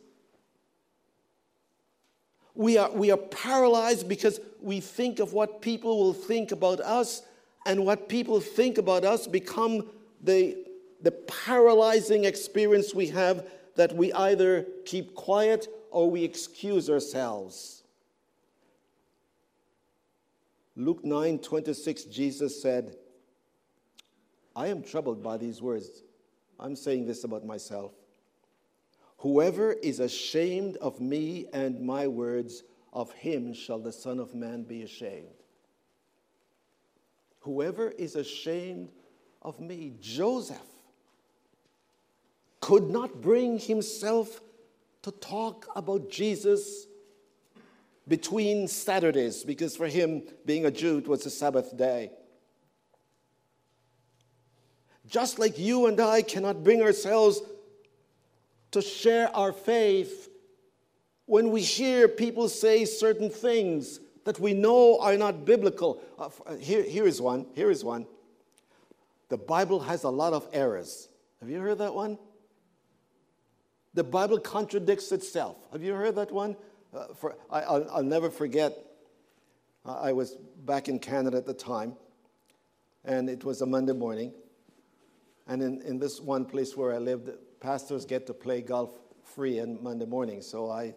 We 2.56 2.78
are, 2.78 2.90
we 2.90 3.12
are 3.12 3.18
paralyzed 3.18 4.08
because 4.08 4.40
we 4.62 4.80
think 4.80 5.20
of 5.20 5.34
what 5.34 5.62
people 5.62 6.00
will 6.00 6.14
think 6.14 6.54
about 6.54 6.80
us, 6.80 7.24
and 7.66 7.86
what 7.86 8.08
people 8.08 8.40
think 8.40 8.78
about 8.78 9.04
us 9.04 9.28
become 9.28 9.86
the, 10.24 10.66
the 11.02 11.12
paralyzing 11.12 12.24
experience 12.24 12.96
we 12.96 13.08
have 13.08 13.46
that 13.76 13.94
we 13.94 14.14
either 14.14 14.66
keep 14.86 15.14
quiet 15.14 15.68
or 15.92 16.10
we 16.10 16.24
excuse 16.24 16.90
ourselves. 16.90 17.84
Luke 20.78 21.04
9 21.04 21.40
26, 21.40 22.04
Jesus 22.06 22.62
said, 22.62 22.96
I 24.58 24.68
am 24.68 24.82
troubled 24.82 25.22
by 25.22 25.38
these 25.38 25.62
words. 25.62 26.02
I'm 26.60 26.76
saying 26.76 27.06
this 27.06 27.24
about 27.24 27.46
myself. 27.46 27.92
Whoever 29.20 29.72
is 29.72 30.00
ashamed 30.00 30.78
of 30.78 31.00
me 31.00 31.46
and 31.54 31.80
my 31.80 32.08
words, 32.08 32.64
of 32.92 33.12
him 33.12 33.54
shall 33.54 33.78
the 33.78 33.92
Son 33.92 34.20
of 34.20 34.34
Man 34.34 34.64
be 34.64 34.82
ashamed. 34.82 35.28
Whoever 37.42 37.92
is 37.92 38.16
ashamed 38.16 38.90
of 39.44 39.60
me, 39.60 39.94
Joseph, 40.02 40.58
could 42.60 42.90
not 42.90 43.22
bring 43.22 43.60
himself 43.60 44.42
to 45.04 45.12
talk 45.12 45.68
about 45.76 46.10
Jesus 46.10 46.88
between 48.08 48.68
Saturdays, 48.68 49.44
because 49.44 49.76
for 49.76 49.88
him, 49.88 50.24
being 50.48 50.66
a 50.66 50.72
Jew, 50.72 50.98
it 50.98 51.08
was 51.08 51.28
a 51.28 51.30
Sabbath 51.30 51.78
day. 51.78 52.10
Just 55.08 55.40
like 55.40 55.58
you 55.58 55.86
and 55.88 56.00
I 56.00 56.22
cannot 56.22 56.64
bring 56.64 56.82
ourselves 56.82 57.42
to 58.72 58.82
share 58.82 59.34
our 59.36 59.52
faith 59.54 60.30
when 61.26 61.52
we 61.52 61.62
hear 61.62 62.08
people 62.08 62.50
say 62.50 62.86
certain 62.86 63.30
things 63.30 64.00
that 64.26 64.40
we 64.40 64.54
know 64.54 65.00
are 65.00 65.16
not 65.16 65.46
biblical. 65.46 66.02
Uh, 66.20 66.30
uh, 66.46 66.56
here, 66.56 66.84
here 66.84 67.08
is 67.08 67.22
one. 67.22 67.46
Here 67.56 67.72
is 67.72 67.84
one. 67.84 68.06
The 69.30 69.38
Bible 69.38 69.80
has 69.82 70.04
a 70.04 70.10
lot 70.10 70.34
of 70.34 70.48
errors. 70.52 71.08
Have 71.40 71.50
you 71.50 71.60
heard 71.60 71.78
that 71.78 71.94
one? 71.94 72.18
The 73.94 74.04
Bible 74.04 74.40
contradicts 74.40 75.12
itself. 75.12 75.58
Have 75.72 75.82
you 75.82 75.94
heard 75.94 76.16
that 76.16 76.32
one? 76.32 76.56
Uh, 76.94 77.08
for, 77.14 77.36
I, 77.50 77.80
will 77.80 78.04
never 78.04 78.30
forget. 78.30 78.78
Uh, 79.86 80.00
I 80.00 80.12
was 80.12 80.36
back 80.66 80.90
in 80.90 81.00
Canada 81.00 81.38
at 81.38 81.46
the 81.46 81.54
time, 81.54 81.96
and 83.06 83.30
it 83.30 83.44
was 83.44 83.62
a 83.62 83.66
Monday 83.66 83.94
morning, 83.94 84.34
and 85.48 85.62
in, 85.62 85.82
in 85.82 85.98
this 85.98 86.20
one 86.20 86.46
place 86.46 86.76
where 86.76 86.94
I 86.94 86.98
lived, 86.98 87.30
pastors 87.60 88.06
get 88.06 88.28
to 88.28 88.34
play 88.34 88.62
golf 88.62 88.92
free 89.24 89.60
on 89.60 89.82
Monday 89.82 90.06
morning. 90.06 90.42
So 90.42 90.70
I 90.70 90.94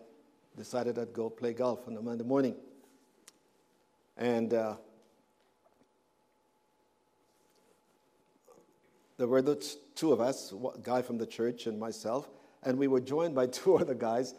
decided 0.57 0.99
I'd 0.99 1.13
go 1.13 1.31
play 1.31 1.53
golf 1.53 1.87
on 1.87 1.97
a 1.97 2.03
Monday 2.03 2.25
morning. 2.25 2.57
And 4.17 4.53
uh, 4.53 4.77
there 9.17 9.29
were 9.29 9.43
the 9.43 9.57
two 9.95 10.13
of 10.13 10.21
us, 10.21 10.53
a 10.53 10.79
guy 10.81 11.03
from 11.03 11.19
the 11.19 11.27
church 11.27 11.67
and 11.67 11.79
myself, 11.79 12.29
and 12.63 12.77
we 12.77 12.89
were 12.89 13.01
joined 13.01 13.35
by 13.35 13.47
two 13.47 13.77
other 13.77 13.95
guys 13.95 14.35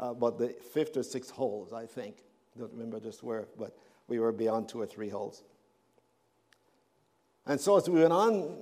uh, 0.00 0.10
about 0.10 0.38
the 0.38 0.48
fifth 0.48 0.96
or 0.96 1.02
sixth 1.02 1.30
holes, 1.30 1.72
I 1.72 1.86
think. 1.86 2.16
Don't 2.58 2.72
remember 2.72 2.98
just 2.98 3.22
where, 3.22 3.46
but 3.58 3.76
we 4.08 4.18
were 4.18 4.32
beyond 4.32 4.68
two 4.68 4.80
or 4.80 4.86
three 4.86 5.08
holes. 5.08 5.44
And 7.46 7.60
so 7.60 7.76
as 7.76 7.88
we 7.88 8.00
went 8.00 8.12
on 8.12 8.56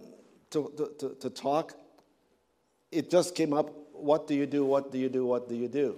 to, 0.50 0.92
to, 0.98 1.16
to 1.20 1.30
talk, 1.30 1.74
it 2.90 3.10
just 3.10 3.34
came 3.34 3.52
up 3.52 3.70
what 3.92 4.26
do 4.26 4.34
you 4.34 4.46
do, 4.46 4.64
what 4.64 4.90
do 4.90 4.98
you 4.98 5.08
do, 5.08 5.26
what 5.26 5.48
do 5.48 5.54
you 5.54 5.68
do? 5.68 5.96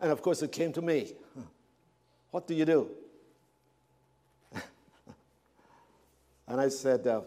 And 0.00 0.12
of 0.12 0.22
course, 0.22 0.42
it 0.42 0.52
came 0.52 0.72
to 0.72 0.82
me. 0.82 1.12
What 2.32 2.46
do 2.46 2.54
you 2.54 2.66
do? 2.66 2.90
and 6.46 6.60
I 6.60 6.68
said, 6.68 7.06
uh, 7.06 7.22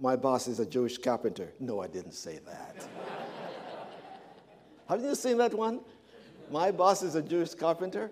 My 0.00 0.16
boss 0.16 0.48
is 0.48 0.58
a 0.58 0.66
Jewish 0.66 0.98
carpenter. 0.98 1.52
No, 1.60 1.80
I 1.80 1.86
didn't 1.86 2.14
say 2.14 2.40
that. 2.44 2.88
Have 4.88 5.02
you 5.02 5.14
seen 5.14 5.38
that 5.38 5.54
one? 5.54 5.80
My 6.50 6.72
boss 6.72 7.04
is 7.04 7.14
a 7.14 7.22
Jewish 7.22 7.54
carpenter. 7.54 8.10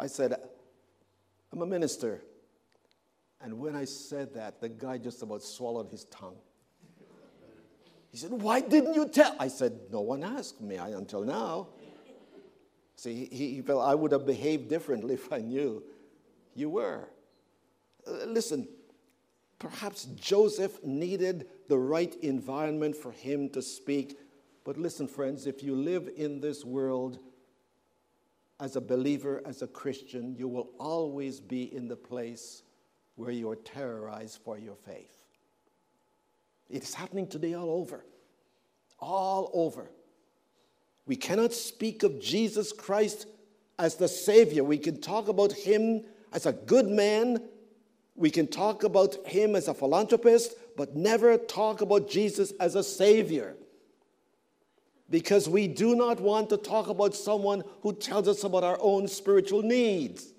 I 0.00 0.06
said, 0.06 0.34
I'm 1.52 1.60
a 1.60 1.66
minister. 1.66 2.22
And 3.42 3.58
when 3.58 3.76
I 3.76 3.84
said 3.84 4.34
that, 4.34 4.60
the 4.60 4.68
guy 4.68 4.96
just 4.96 5.22
about 5.22 5.42
swallowed 5.42 5.90
his 5.90 6.04
tongue. 6.06 6.36
He 8.10 8.16
said, 8.16 8.30
Why 8.30 8.60
didn't 8.60 8.94
you 8.94 9.08
tell? 9.08 9.36
I 9.38 9.48
said, 9.48 9.78
No 9.92 10.00
one 10.00 10.24
asked 10.24 10.60
me 10.60 10.76
until 10.76 11.22
now. 11.22 11.68
See, 12.96 13.28
he, 13.30 13.54
he 13.54 13.62
felt 13.62 13.86
I 13.86 13.94
would 13.94 14.12
have 14.12 14.26
behaved 14.26 14.68
differently 14.68 15.14
if 15.22 15.32
I 15.32 15.38
knew 15.38 15.82
you 16.54 16.70
were. 16.70 17.08
Uh, 18.06 18.24
listen, 18.26 18.68
perhaps 19.58 20.04
Joseph 20.04 20.82
needed 20.82 21.46
the 21.68 21.78
right 21.78 22.14
environment 22.22 22.96
for 22.96 23.12
him 23.12 23.50
to 23.50 23.60
speak. 23.60 24.18
But 24.64 24.78
listen, 24.78 25.06
friends, 25.06 25.46
if 25.46 25.62
you 25.62 25.76
live 25.76 26.08
in 26.16 26.40
this 26.40 26.64
world 26.64 27.18
as 28.60 28.76
a 28.76 28.80
believer, 28.80 29.42
as 29.46 29.62
a 29.62 29.66
Christian, 29.66 30.36
you 30.36 30.46
will 30.46 30.70
always 30.78 31.40
be 31.40 31.74
in 31.74 31.88
the 31.88 31.96
place 31.96 32.62
where 33.16 33.30
you 33.30 33.50
are 33.50 33.56
terrorized 33.56 34.40
for 34.44 34.58
your 34.58 34.76
faith. 34.76 35.16
It 36.68 36.82
is 36.82 36.94
happening 36.94 37.26
today 37.26 37.54
all 37.54 37.70
over. 37.70 38.04
All 38.98 39.50
over. 39.54 39.90
We 41.06 41.16
cannot 41.16 41.52
speak 41.52 42.02
of 42.02 42.20
Jesus 42.20 42.72
Christ 42.72 43.26
as 43.78 43.96
the 43.96 44.08
Savior. 44.08 44.62
We 44.62 44.78
can 44.78 45.00
talk 45.00 45.28
about 45.28 45.52
Him 45.52 46.04
as 46.32 46.46
a 46.46 46.52
good 46.52 46.86
man. 46.86 47.42
We 48.14 48.30
can 48.30 48.46
talk 48.46 48.84
about 48.84 49.26
Him 49.26 49.56
as 49.56 49.68
a 49.68 49.74
philanthropist, 49.74 50.54
but 50.76 50.94
never 50.94 51.38
talk 51.38 51.80
about 51.80 52.08
Jesus 52.08 52.52
as 52.60 52.74
a 52.74 52.84
Savior. 52.84 53.56
Because 55.10 55.48
we 55.48 55.66
do 55.66 55.96
not 55.96 56.20
want 56.20 56.50
to 56.50 56.56
talk 56.56 56.88
about 56.88 57.14
someone 57.14 57.64
who 57.82 57.92
tells 57.92 58.28
us 58.28 58.44
about 58.44 58.62
our 58.62 58.78
own 58.80 59.08
spiritual 59.08 59.62
needs. 59.62 60.32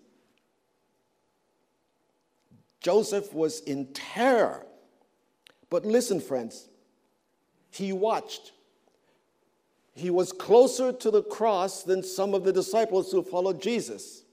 Joseph 2.80 3.34
was 3.34 3.60
in 3.60 3.88
terror 3.94 4.66
but 5.72 5.86
listen, 5.86 6.20
friends, 6.20 6.68
he 7.72 7.94
watched. 7.94 8.52
He 9.96 10.12
was 10.12 10.32
closer 10.32 10.92
to 10.92 11.10
the 11.10 11.24
cross 11.24 11.84
than 11.84 12.04
some 12.04 12.36
of 12.36 12.44
the 12.44 12.54
disciples 12.54 13.12
who 13.12 13.24
followed 13.24 13.62
Jesus. 13.62 14.24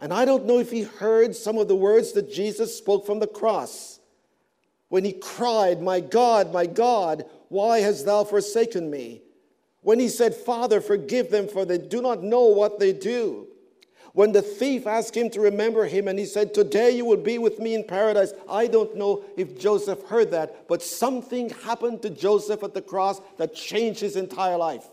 And 0.00 0.12
I 0.12 0.24
don't 0.24 0.44
know 0.44 0.58
if 0.58 0.72
he 0.72 0.82
heard 0.82 1.34
some 1.34 1.56
of 1.56 1.68
the 1.68 1.76
words 1.76 2.12
that 2.12 2.30
Jesus 2.30 2.76
spoke 2.76 3.06
from 3.06 3.20
the 3.20 3.26
cross 3.28 4.00
when 4.88 5.04
he 5.04 5.12
cried, 5.12 5.80
My 5.80 6.00
God, 6.00 6.52
my 6.52 6.66
God, 6.66 7.24
why 7.48 7.78
hast 7.80 8.06
thou 8.06 8.24
forsaken 8.24 8.90
me? 8.90 9.22
When 9.82 10.00
he 10.00 10.08
said, 10.08 10.34
Father, 10.34 10.80
forgive 10.80 11.30
them, 11.30 11.46
for 11.46 11.64
they 11.64 11.78
do 11.78 12.02
not 12.02 12.22
know 12.22 12.44
what 12.44 12.78
they 12.80 12.92
do. 12.92 13.46
When 14.12 14.32
the 14.32 14.42
thief 14.42 14.86
asked 14.86 15.14
him 15.14 15.28
to 15.30 15.40
remember 15.40 15.84
him 15.84 16.08
and 16.08 16.18
he 16.18 16.24
said, 16.24 16.54
Today 16.54 16.90
you 16.90 17.04
will 17.04 17.18
be 17.18 17.36
with 17.36 17.58
me 17.58 17.74
in 17.74 17.84
paradise, 17.84 18.32
I 18.48 18.66
don't 18.66 18.96
know 18.96 19.22
if 19.36 19.60
Joseph 19.60 20.02
heard 20.04 20.30
that, 20.30 20.66
but 20.68 20.82
something 20.82 21.50
happened 21.50 22.00
to 22.00 22.08
Joseph 22.08 22.62
at 22.62 22.72
the 22.72 22.80
cross 22.80 23.20
that 23.36 23.54
changed 23.54 24.00
his 24.00 24.16
entire 24.16 24.56
life. 24.56 24.86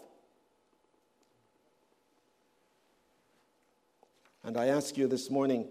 And 4.43 4.57
I 4.57 4.65
ask 4.67 4.97
you 4.97 5.07
this 5.07 5.31
morning, 5.31 5.69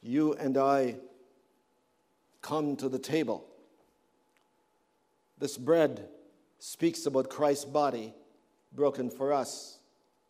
you 0.00 0.32
and 0.32 0.56
I 0.56 0.96
come 2.40 2.74
to 2.76 2.88
the 2.88 2.98
table. 2.98 3.46
This 5.38 5.58
bread 5.58 6.08
speaks 6.58 7.06
about 7.06 7.28
Christ's 7.28 7.64
body 7.64 8.14
broken 8.72 9.10
for 9.10 9.32
us. 9.32 9.78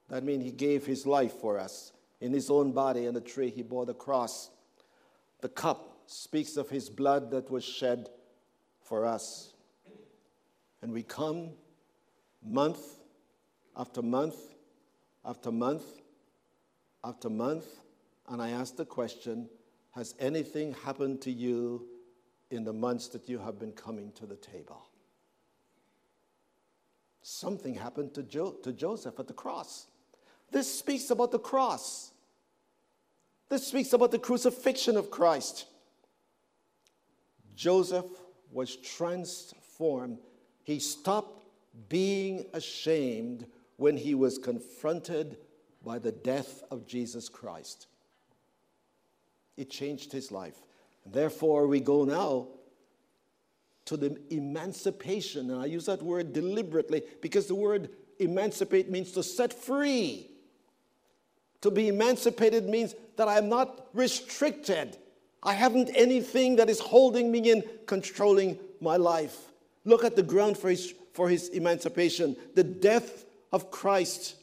That 0.08 0.24
means 0.24 0.44
he 0.44 0.50
gave 0.50 0.86
his 0.86 1.06
life 1.06 1.32
for 1.32 1.58
us. 1.58 1.92
In 2.20 2.32
his 2.32 2.50
own 2.50 2.72
body 2.72 3.06
on 3.06 3.14
the 3.14 3.20
tree, 3.20 3.50
he 3.50 3.62
bore 3.62 3.86
the 3.86 3.94
cross. 3.94 4.50
The 5.40 5.48
cup 5.48 5.98
speaks 6.06 6.56
of 6.56 6.70
his 6.70 6.88
blood 6.88 7.30
that 7.30 7.50
was 7.50 7.64
shed 7.64 8.08
for 8.82 9.04
us. 9.06 9.54
And 10.82 10.92
we 10.92 11.02
come 11.02 11.50
month 12.42 12.78
after 13.76 14.02
month 14.02 14.36
after 15.24 15.50
month 15.50 15.84
after 17.02 17.28
month, 17.28 17.66
and 18.28 18.40
I 18.40 18.50
ask 18.50 18.76
the 18.76 18.84
question 18.84 19.48
Has 19.92 20.14
anything 20.18 20.74
happened 20.84 21.20
to 21.22 21.30
you 21.30 21.86
in 22.50 22.64
the 22.64 22.72
months 22.72 23.08
that 23.08 23.28
you 23.28 23.38
have 23.38 23.58
been 23.58 23.72
coming 23.72 24.12
to 24.12 24.26
the 24.26 24.36
table? 24.36 24.88
Something 27.26 27.74
happened 27.74 28.12
to, 28.14 28.22
jo- 28.22 28.52
to 28.62 28.70
Joseph 28.70 29.18
at 29.18 29.26
the 29.26 29.32
cross. 29.32 29.86
This 30.52 30.78
speaks 30.78 31.08
about 31.08 31.32
the 31.32 31.38
cross. 31.38 32.12
This 33.48 33.66
speaks 33.66 33.94
about 33.94 34.10
the 34.10 34.18
crucifixion 34.18 34.98
of 34.98 35.10
Christ. 35.10 35.64
Joseph 37.56 38.04
was 38.52 38.76
transformed. 38.76 40.18
He 40.64 40.78
stopped 40.78 41.46
being 41.88 42.44
ashamed 42.52 43.46
when 43.78 43.96
he 43.96 44.14
was 44.14 44.36
confronted 44.36 45.38
by 45.82 45.98
the 45.98 46.12
death 46.12 46.62
of 46.70 46.86
Jesus 46.86 47.30
Christ. 47.30 47.86
It 49.56 49.70
changed 49.70 50.12
his 50.12 50.30
life. 50.30 50.60
Therefore, 51.06 51.66
we 51.68 51.80
go 51.80 52.04
now 52.04 52.48
to 53.86 53.96
the 53.96 54.18
emancipation. 54.30 55.50
And 55.50 55.60
I 55.60 55.66
use 55.66 55.86
that 55.86 56.02
word 56.02 56.32
deliberately 56.32 57.02
because 57.20 57.46
the 57.46 57.54
word 57.54 57.90
emancipate 58.18 58.90
means 58.90 59.12
to 59.12 59.22
set 59.22 59.52
free. 59.52 60.30
To 61.60 61.70
be 61.70 61.88
emancipated 61.88 62.66
means 62.68 62.94
that 63.16 63.28
I 63.28 63.38
am 63.38 63.48
not 63.48 63.88
restricted. 63.92 64.98
I 65.42 65.52
haven't 65.52 65.90
anything 65.94 66.56
that 66.56 66.70
is 66.70 66.80
holding 66.80 67.30
me 67.30 67.50
in, 67.50 67.62
controlling 67.86 68.58
my 68.80 68.96
life. 68.96 69.36
Look 69.84 70.04
at 70.04 70.16
the 70.16 70.22
ground 70.22 70.56
for 70.56 70.70
his, 70.70 70.94
for 71.12 71.28
his 71.28 71.48
emancipation. 71.48 72.36
The 72.54 72.64
death 72.64 73.24
of 73.52 73.70
Christ 73.70 74.36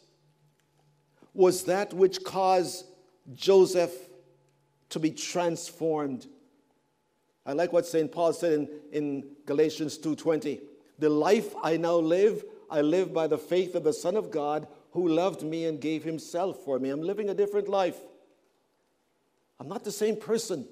was 1.34 1.64
that 1.66 1.94
which 1.94 2.24
caused 2.24 2.86
Joseph 3.34 3.94
to 4.90 5.00
be 5.00 5.12
transformed. 5.12 6.28
I 7.46 7.54
like 7.54 7.74
what 7.74 7.86
St. 7.86 8.12
Paul 8.12 8.34
said 8.34 8.54
in, 8.54 8.70
in 8.92 9.24
Galatians 9.46 9.98
2:20. 9.98 10.62
The 11.00 11.10
life 11.10 11.56
I 11.64 11.78
now 11.78 11.96
live, 11.96 12.44
I 12.70 12.82
live 12.82 13.14
by 13.14 13.28
the 13.28 13.38
faith 13.38 13.76
of 13.76 13.84
the 13.84 13.94
Son 13.94 14.16
of 14.16 14.30
God 14.30 14.68
who 14.92 15.08
loved 15.08 15.42
me 15.42 15.66
and 15.66 15.82
gave 15.82 16.04
himself 16.04 16.64
for 16.64 16.78
me. 16.78 16.90
I'm 16.90 17.02
living 17.02 17.30
a 17.30 17.34
different 17.34 17.68
life. 17.68 17.98
I'm 19.60 19.68
not 19.68 19.84
the 19.84 19.92
same 19.92 20.16
person. 20.16 20.68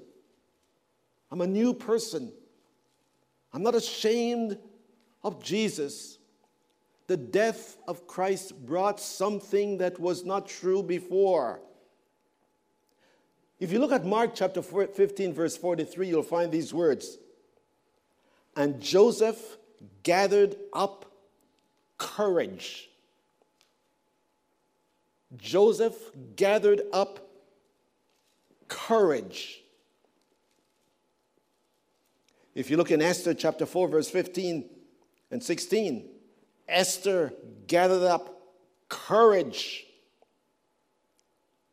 I'm 1.32 1.41
a 1.41 1.47
new 1.47 1.73
person. 1.73 2.32
I'm 3.53 3.63
not 3.63 3.75
ashamed 3.75 4.58
of 5.23 5.43
Jesus. 5.43 6.17
The 7.08 7.17
death 7.17 7.77
of 7.88 8.05
Christ 8.08 8.65
brought 8.65 8.99
something 8.99 9.79
that 9.79 9.99
was 9.99 10.25
not 10.25 10.47
true 10.47 10.84
before. 10.84 11.62
If 13.60 13.72
you 13.72 13.80
look 13.80 13.91
at 13.91 14.06
Mark 14.06 14.32
chapter 14.36 14.62
15, 14.62 15.34
verse 15.34 15.58
43, 15.58 16.08
you'll 16.08 16.24
find 16.24 16.52
these 16.52 16.74
words. 16.74 17.17
And 18.56 18.82
Joseph 18.82 19.58
gathered 20.04 20.56
up 20.74 21.06
courage 21.98 22.89
Joseph 25.38 25.95
gathered 26.36 26.82
up 26.91 27.30
courage. 28.67 29.62
If 32.56 32.69
you 32.69 32.78
look 32.78 32.91
in 32.91 33.02
Esther 33.02 33.34
chapter 33.34 33.65
4, 33.65 33.88
verse 33.88 34.10
15 34.10 34.65
and 35.32 35.43
16, 35.43 36.10
Esther 36.67 37.34
gathered 37.67 38.04
up 38.04 38.41
courage. 38.89 39.86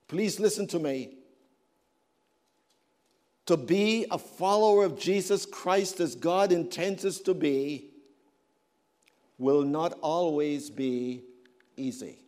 Please 0.06 0.38
listen 0.38 0.66
to 0.68 0.78
me. 0.78 1.14
To 3.46 3.56
be 3.56 4.06
a 4.10 4.18
follower 4.18 4.84
of 4.84 4.98
Jesus 4.98 5.46
Christ 5.46 6.00
as 6.00 6.14
God 6.14 6.52
intends 6.52 7.04
us 7.04 7.20
to 7.20 7.34
be 7.34 7.90
will 9.38 9.62
not 9.62 9.98
always 10.02 10.70
be 10.70 11.22
easy. 11.76 12.26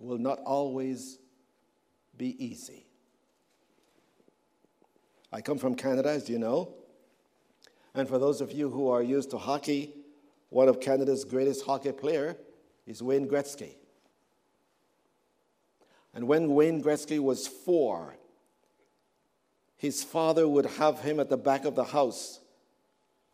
will 0.00 0.18
not 0.18 0.40
always 0.40 1.18
be 2.16 2.42
easy. 2.44 2.86
I 5.32 5.40
come 5.42 5.58
from 5.58 5.76
Canada, 5.76 6.08
as 6.10 6.28
you 6.28 6.38
know. 6.38 6.74
And 7.94 8.08
for 8.08 8.18
those 8.18 8.40
of 8.40 8.50
you 8.50 8.70
who 8.70 8.88
are 8.88 9.02
used 9.02 9.30
to 9.30 9.38
hockey, 9.38 9.92
one 10.48 10.68
of 10.68 10.80
Canada's 10.80 11.24
greatest 11.24 11.64
hockey 11.64 11.92
player 11.92 12.36
is 12.86 13.02
Wayne 13.02 13.28
Gretzky. 13.28 13.74
And 16.12 16.26
when 16.26 16.54
Wayne 16.54 16.82
Gretzky 16.82 17.20
was 17.20 17.46
four, 17.46 18.16
his 19.76 20.02
father 20.02 20.48
would 20.48 20.66
have 20.66 21.00
him 21.00 21.20
at 21.20 21.28
the 21.28 21.36
back 21.36 21.64
of 21.64 21.74
the 21.74 21.84
house 21.84 22.40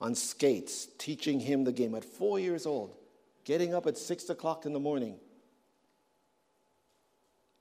on 0.00 0.14
skates, 0.14 0.88
teaching 0.98 1.40
him 1.40 1.64
the 1.64 1.72
game 1.72 1.94
at 1.94 2.04
four 2.04 2.38
years 2.38 2.66
old, 2.66 2.94
getting 3.44 3.74
up 3.74 3.86
at 3.86 3.96
six 3.96 4.28
o'clock 4.28 4.66
in 4.66 4.72
the 4.72 4.80
morning 4.80 5.18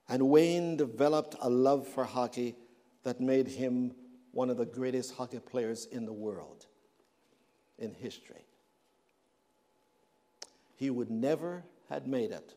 and 0.08 0.30
Wayne 0.30 0.78
developed 0.78 1.36
a 1.42 1.50
love 1.50 1.88
for 1.88 2.04
hockey 2.04 2.56
that 3.04 3.20
made 3.20 3.48
him 3.48 3.94
one 4.32 4.50
of 4.50 4.58
the 4.58 4.66
greatest 4.66 5.16
hockey 5.16 5.40
players 5.40 5.86
in 5.86 6.06
the 6.06 6.14
world, 6.14 6.66
in 7.80 7.94
history. 7.94 8.46
He 10.76 10.90
would 10.90 11.10
never 11.10 11.64
have 11.90 12.06
made 12.06 12.32
it 12.32 12.54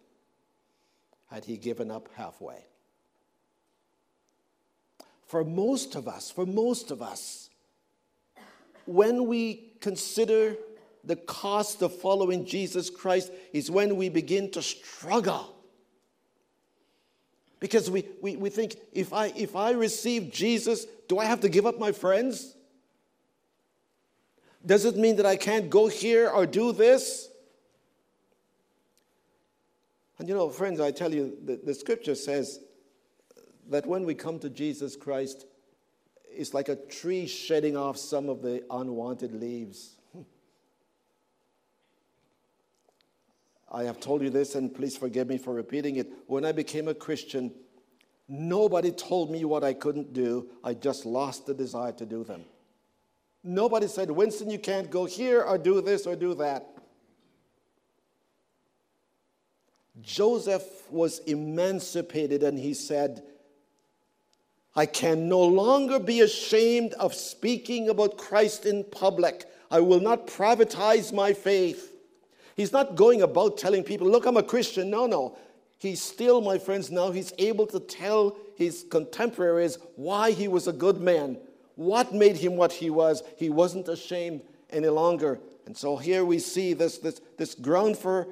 had 1.31 1.45
he 1.45 1.57
given 1.57 1.91
up 1.91 2.09
halfway. 2.15 2.65
For 5.27 5.45
most 5.45 5.95
of 5.95 6.09
us, 6.09 6.31
for 6.31 6.47
most 6.47 6.91
of 6.91 7.03
us, 7.03 7.51
when 8.87 9.27
we 9.27 9.73
consider 9.81 10.57
the 11.05 11.17
cost 11.17 11.83
of 11.83 11.95
following 11.95 12.47
Jesus 12.47 12.89
Christ, 12.89 13.31
is 13.53 13.71
when 13.71 13.97
we 13.97 14.09
begin 14.09 14.51
to 14.53 14.63
struggle. 14.63 15.55
Because 17.61 17.91
we, 17.91 18.07
we, 18.23 18.37
we 18.37 18.51
think 18.51 18.77
if 18.93 19.13
I, 19.13 19.27
if 19.37 19.55
I 19.55 19.73
receive 19.73 20.33
Jesus, 20.33 20.87
do 21.09 21.19
I 21.19 21.27
have 21.27 21.41
to 21.41 21.49
give 21.49 21.67
up 21.67 21.79
my 21.79 21.93
friends? 21.93 22.55
Does 24.65 24.85
it 24.85 24.97
mean 24.97 25.17
that 25.17 25.27
I 25.27 25.37
can't 25.37 25.69
go 25.69 25.89
here 25.89 26.29
or 26.29 26.47
do 26.47 26.73
this? 26.73 27.28
And 30.19 30.29
you 30.29 30.35
know, 30.35 30.49
friends, 30.49 30.81
I 30.81 30.91
tell 30.91 31.15
you, 31.15 31.39
the, 31.45 31.61
the 31.63 31.75
scripture 31.75 32.15
says 32.15 32.61
that 33.69 33.87
when 33.87 34.05
we 34.05 34.15
come 34.15 34.39
to 34.41 34.51
Jesus 34.51 34.97
Christ, 34.97 35.47
it's 36.31 36.55
like 36.55 36.69
a 36.69 36.77
tree 36.77 37.27
shedding 37.27 37.77
off 37.77 37.97
some 37.97 38.29
of 38.29 38.43
the 38.43 38.63
unwanted 38.71 39.33
leaves. 39.33 39.97
I 43.71 43.85
have 43.85 44.01
told 44.01 44.23
you 44.23 44.31
this, 44.31 44.55
and 44.55 44.75
please 44.75 44.97
forgive 44.97 45.29
me 45.29 45.37
for 45.37 45.53
repeating 45.53 45.97
it. 45.97 46.11
When 46.27 46.45
I 46.45 46.53
became 46.53 46.89
a 46.89 46.95
Christian, 46.95 47.53
nobody 48.27 48.91
told 48.91 49.31
me 49.31 49.45
what 49.45 49.63
I 49.63 49.75
couldn't 49.75 50.15
do. 50.15 50.49
I 50.65 50.75
just 50.75 51.05
lost 51.05 51.47
the 51.47 51.55
desire 51.55 51.93
to 51.93 52.07
do 52.07 52.25
them. 52.25 52.45
Nobody 53.45 53.87
said, 53.87 54.11
Winston, 54.11 54.51
you 54.51 54.59
can't 54.59 54.91
go 54.91 55.05
here 55.05 55.43
or 55.43 55.59
do 55.59 55.81
this 55.81 56.07
or 56.07 56.17
do 56.17 56.35
that. 56.35 56.78
Joseph 60.03 60.91
was 60.91 61.19
emancipated 61.21 62.43
and 62.43 62.59
he 62.59 62.75
said, 62.75 63.23
I 64.77 64.87
can 64.87 65.29
no 65.29 65.41
longer 65.41 65.99
be 65.99 66.21
ashamed 66.21 66.95
of 66.95 67.15
speaking 67.15 67.89
about 67.89 68.17
Christ 68.17 68.65
in 68.65 68.85
public. 68.85 69.45
I 69.71 69.81
will 69.81 70.01
not 70.01 70.27
privatize 70.27 71.13
my 71.13 71.33
faith. 71.33 71.95
He's 72.57 72.73
not 72.73 72.95
going 72.95 73.23
about 73.23 73.59
telling 73.59 73.83
people, 73.83 74.09
look, 74.09 74.27
I'm 74.27 74.37
a 74.37 74.43
Christian. 74.43 74.91
No, 74.91 75.07
no. 75.07 75.37
He's 75.79 76.03
still, 76.03 76.41
my 76.41 76.59
friends, 76.59 76.91
now 76.91 77.11
he's 77.11 77.33
able 77.39 77.67
to 77.69 77.81
tell 77.81 78.37
his 78.57 78.85
contemporaries 78.91 79.79
why 79.97 80.33
he 80.33 80.49
was 80.49 80.67
a 80.67 80.73
good 80.73 81.01
man, 81.01 81.39
what 81.77 82.13
made 82.13 82.37
him 82.37 82.57
what 82.57 82.73
he 82.73 82.91
was. 82.91 83.23
He 83.37 83.49
wasn't 83.49 83.89
ashamed 83.89 84.43
any 84.71 84.89
longer. 84.89 85.39
And 85.67 85.77
so 85.77 85.97
here 85.97 86.25
we 86.25 86.39
see 86.39 86.73
this, 86.73 86.99
this, 86.99 87.21
this 87.37 87.55
ground 87.55 87.97
for 87.97 88.27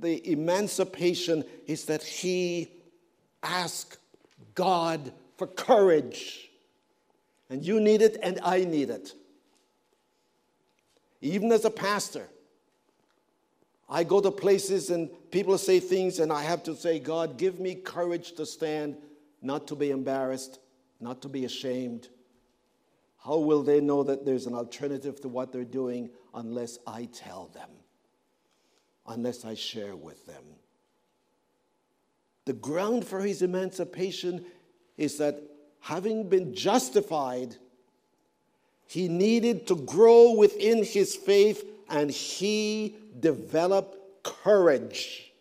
the 0.00 0.30
emancipation 0.30 1.44
is 1.66 1.86
that 1.86 2.02
he 2.02 2.68
asked 3.42 3.98
God 4.54 5.12
for 5.36 5.46
courage. 5.46 6.50
And 7.48 7.64
you 7.64 7.80
need 7.80 8.02
it, 8.02 8.16
and 8.22 8.40
I 8.42 8.64
need 8.64 8.90
it. 8.90 9.14
Even 11.20 11.52
as 11.52 11.64
a 11.64 11.70
pastor, 11.70 12.28
I 13.88 14.02
go 14.04 14.20
to 14.20 14.30
places 14.30 14.90
and 14.90 15.08
people 15.30 15.56
say 15.58 15.78
things, 15.78 16.18
and 16.18 16.32
I 16.32 16.42
have 16.42 16.62
to 16.64 16.74
say, 16.74 16.98
God, 16.98 17.38
give 17.38 17.60
me 17.60 17.74
courage 17.74 18.32
to 18.32 18.46
stand, 18.46 18.96
not 19.42 19.68
to 19.68 19.76
be 19.76 19.90
embarrassed, 19.90 20.58
not 21.00 21.22
to 21.22 21.28
be 21.28 21.44
ashamed. 21.44 22.08
How 23.24 23.38
will 23.38 23.62
they 23.62 23.80
know 23.80 24.02
that 24.02 24.24
there's 24.24 24.46
an 24.46 24.54
alternative 24.54 25.20
to 25.20 25.28
what 25.28 25.52
they're 25.52 25.64
doing 25.64 26.10
unless 26.34 26.78
I 26.86 27.08
tell 27.12 27.46
them? 27.54 27.68
Unless 29.08 29.44
I 29.44 29.54
share 29.54 29.96
with 29.96 30.26
them. 30.26 30.42
The 32.44 32.52
ground 32.52 33.04
for 33.04 33.20
his 33.20 33.42
emancipation 33.42 34.44
is 34.96 35.18
that 35.18 35.42
having 35.80 36.28
been 36.28 36.54
justified, 36.54 37.56
he 38.86 39.08
needed 39.08 39.66
to 39.66 39.76
grow 39.76 40.32
within 40.32 40.84
his 40.84 41.16
faith 41.16 41.64
and 41.88 42.10
he 42.10 42.96
developed 43.18 43.96
courage. 44.22 45.32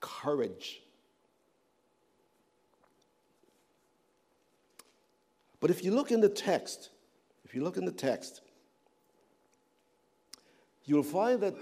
Courage. 0.00 0.82
But 5.60 5.70
if 5.70 5.84
you 5.84 5.92
look 5.92 6.10
in 6.10 6.20
the 6.20 6.28
text, 6.28 6.90
if 7.44 7.54
you 7.54 7.62
look 7.62 7.76
in 7.76 7.84
the 7.84 7.92
text, 7.92 8.40
you'll 10.84 11.02
find 11.02 11.40
that 11.40 11.54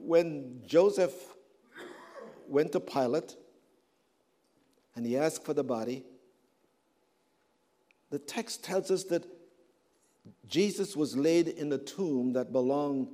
when 0.00 0.62
Joseph 0.66 1.12
went 2.48 2.72
to 2.72 2.80
Pilate 2.80 3.36
and 4.96 5.06
he 5.06 5.16
asked 5.16 5.44
for 5.44 5.54
the 5.54 5.64
body, 5.64 6.04
the 8.10 8.18
text 8.18 8.64
tells 8.64 8.90
us 8.90 9.04
that 9.04 9.24
Jesus 10.46 10.96
was 10.96 11.16
laid 11.16 11.48
in 11.48 11.68
the 11.68 11.78
tomb 11.78 12.32
that 12.32 12.52
belonged 12.52 13.08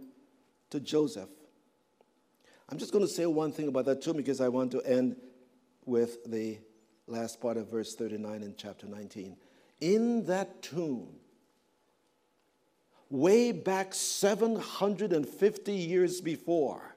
to 0.71 0.81
Joseph. 0.81 1.29
I'm 2.69 2.79
just 2.79 2.93
going 2.93 3.05
to 3.05 3.11
say 3.11 3.27
one 3.27 3.53
thing 3.53 3.69
about 3.69 3.85
that 3.85 4.03
tomb 4.03 4.17
because 4.17 4.41
I 4.41 4.49
want 4.49 4.73
to 4.73 4.83
end 4.83 5.17
with 5.85 6.25
the 6.25 6.59
last 7.07 7.41
part 7.41 7.57
of 7.57 7.71
verse 7.71 7.95
39 7.95 8.43
in 8.43 8.55
chapter 8.57 8.87
19. 8.87 9.37
In 9.81 10.25
that 10.27 10.63
tomb, 10.63 11.09
way 13.11 13.53
back 13.53 13.95
750 13.95 15.73
years 15.73 16.21
before, 16.21 16.97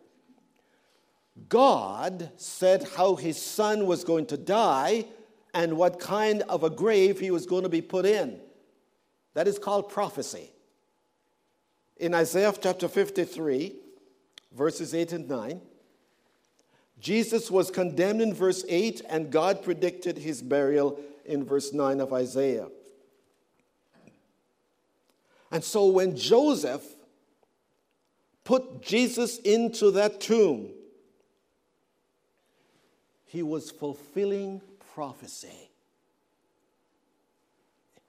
God 1.48 2.32
said 2.38 2.88
how 2.98 3.16
his 3.16 3.42
son 3.42 3.86
was 3.86 4.04
going 4.04 4.26
to 4.28 4.38
die 4.38 5.06
and 5.54 5.78
what 5.78 6.00
kind 6.00 6.42
of 6.44 6.64
a 6.64 6.70
grave 6.70 7.20
he 7.20 7.32
was 7.32 7.46
going 7.46 7.64
to 7.64 7.70
be 7.70 7.82
put 7.82 8.06
in. 8.06 8.40
That 9.34 9.48
is 9.48 9.58
called 9.58 9.90
prophecy. 9.90 10.52
In 11.98 12.14
Isaiah 12.14 12.54
chapter 12.60 12.88
53, 12.88 13.76
verses 14.52 14.94
8 14.94 15.14
and 15.14 15.30
9, 15.30 15.62
Jesus 17.00 17.50
was 17.50 17.72
condemned 17.72 18.22
in 18.22 18.34
verse 18.34 18.66
8, 18.68 19.02
and 19.10 19.32
God 19.32 19.64
predicted 19.64 20.18
his 20.18 20.42
burial 20.42 21.00
in 21.26 21.46
verse 21.46 21.72
9 21.72 22.02
of 22.02 22.12
Isaiah. 22.12 22.68
And 25.52 25.64
so 25.64 25.88
when 25.88 26.16
Joseph 26.16 26.84
put 28.44 28.82
Jesus 28.82 29.38
into 29.40 29.92
that 29.92 30.22
tomb, 30.22 30.70
he 33.26 33.44
was 33.44 33.72
fulfilling 33.72 34.62
prophecy. 34.94 35.70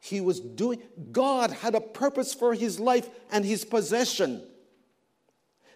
He 0.01 0.21
was 0.21 0.41
doing, 0.41 0.83
God 1.13 1.51
had 1.51 1.75
a 1.75 1.81
purpose 1.81 2.33
for 2.33 2.55
his 2.55 2.81
life 2.81 3.09
and 3.31 3.45
his 3.45 3.65
possession. 3.65 4.43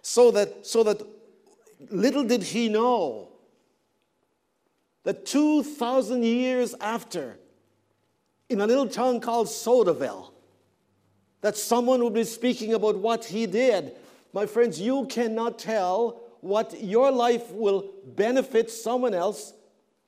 So 0.01 0.31
that, 0.31 0.67
so 0.67 0.83
that 0.83 1.03
little 1.91 2.25
did 2.25 2.43
he 2.43 2.69
know 2.69 3.29
that 5.05 5.27
2,000 5.27 6.23
years 6.25 6.75
after, 6.81 7.39
in 8.49 8.61
a 8.61 8.67
little 8.67 8.89
town 8.89 9.21
called 9.21 9.49
Sodaville, 9.49 10.34
that 11.45 11.59
someone 11.59 12.01
will 12.01 12.09
be 12.09 12.25
speaking 12.25 12.73
about 12.73 12.97
what 12.97 13.27
he 13.27 13.45
did. 13.45 13.93
My 14.33 14.47
friends, 14.47 14.81
you 14.81 15.05
cannot 15.11 15.59
tell 15.59 16.23
what 16.41 16.83
your 16.83 17.11
life 17.11 17.51
will 17.51 17.93
benefit 18.17 18.71
someone 18.71 19.13
else 19.13 19.53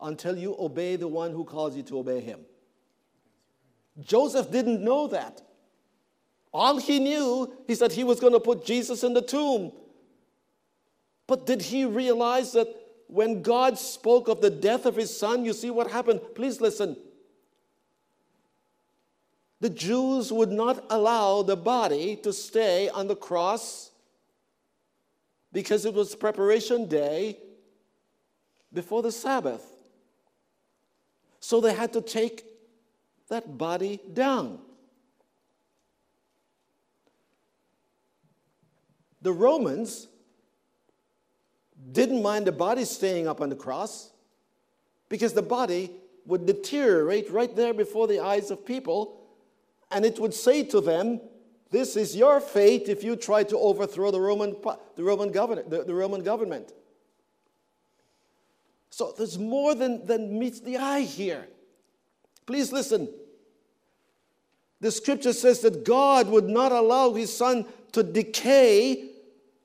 until 0.00 0.34
you 0.38 0.56
obey 0.58 0.96
the 0.96 1.06
one 1.06 1.32
who 1.32 1.44
calls 1.44 1.76
you 1.76 1.82
to 1.82 1.98
obey 1.98 2.20
him. 2.20 2.40
Joseph 4.00 4.50
didn't 4.50 4.82
know 4.82 5.08
that. 5.08 5.42
All 6.54 6.78
he 6.78 6.98
knew 7.00 7.52
is 7.68 7.80
that 7.80 7.92
he 7.92 8.02
was 8.02 8.18
going 8.18 8.32
to 8.32 8.40
put 8.40 8.64
Jesus 8.64 9.04
in 9.04 9.12
the 9.12 9.20
tomb. 9.20 9.72
But 11.26 11.44
did 11.44 11.60
he 11.60 11.84
realize 11.84 12.52
that 12.52 12.74
when 13.08 13.42
God 13.42 13.78
spoke 13.78 14.28
of 14.28 14.40
the 14.40 14.48
death 14.48 14.86
of 14.86 14.96
his 14.96 15.14
son, 15.14 15.44
you 15.44 15.52
see 15.52 15.68
what 15.68 15.90
happened? 15.90 16.22
Please 16.34 16.62
listen 16.62 16.96
the 19.66 19.74
Jews 19.74 20.32
would 20.32 20.52
not 20.52 20.84
allow 20.90 21.42
the 21.42 21.56
body 21.56 22.14
to 22.22 22.32
stay 22.32 22.88
on 22.88 23.08
the 23.08 23.16
cross 23.16 23.90
because 25.52 25.84
it 25.84 25.92
was 25.92 26.14
preparation 26.14 26.86
day 26.86 27.38
before 28.72 29.02
the 29.02 29.10
Sabbath. 29.10 29.66
So 31.40 31.60
they 31.60 31.74
had 31.74 31.92
to 31.94 32.00
take 32.00 32.44
that 33.28 33.58
body 33.58 33.98
down. 34.12 34.60
The 39.20 39.32
Romans 39.32 40.06
didn't 41.90 42.22
mind 42.22 42.46
the 42.46 42.52
body 42.52 42.84
staying 42.84 43.26
up 43.26 43.40
on 43.40 43.48
the 43.48 43.56
cross 43.56 44.12
because 45.08 45.32
the 45.32 45.42
body 45.42 45.90
would 46.24 46.46
deteriorate 46.46 47.32
right 47.32 47.56
there 47.56 47.74
before 47.74 48.06
the 48.06 48.20
eyes 48.20 48.52
of 48.52 48.64
people 48.64 49.15
And 49.90 50.04
it 50.04 50.18
would 50.18 50.34
say 50.34 50.62
to 50.64 50.80
them, 50.80 51.20
This 51.70 51.96
is 51.96 52.16
your 52.16 52.40
fate 52.40 52.88
if 52.88 53.04
you 53.04 53.16
try 53.16 53.44
to 53.44 53.58
overthrow 53.58 54.10
the 54.10 54.20
Roman, 54.20 54.56
the 54.96 55.04
Roman, 55.04 55.30
government, 55.30 55.70
the, 55.70 55.84
the 55.84 55.94
Roman 55.94 56.22
government. 56.22 56.72
So 58.90 59.14
there's 59.16 59.38
more 59.38 59.74
than, 59.74 60.06
than 60.06 60.38
meets 60.38 60.60
the 60.60 60.78
eye 60.78 61.02
here. 61.02 61.46
Please 62.46 62.72
listen. 62.72 63.08
The 64.80 64.90
scripture 64.90 65.32
says 65.32 65.60
that 65.60 65.84
God 65.84 66.28
would 66.28 66.48
not 66.48 66.72
allow 66.72 67.12
his 67.12 67.34
son 67.34 67.66
to 67.92 68.02
decay 68.02 69.10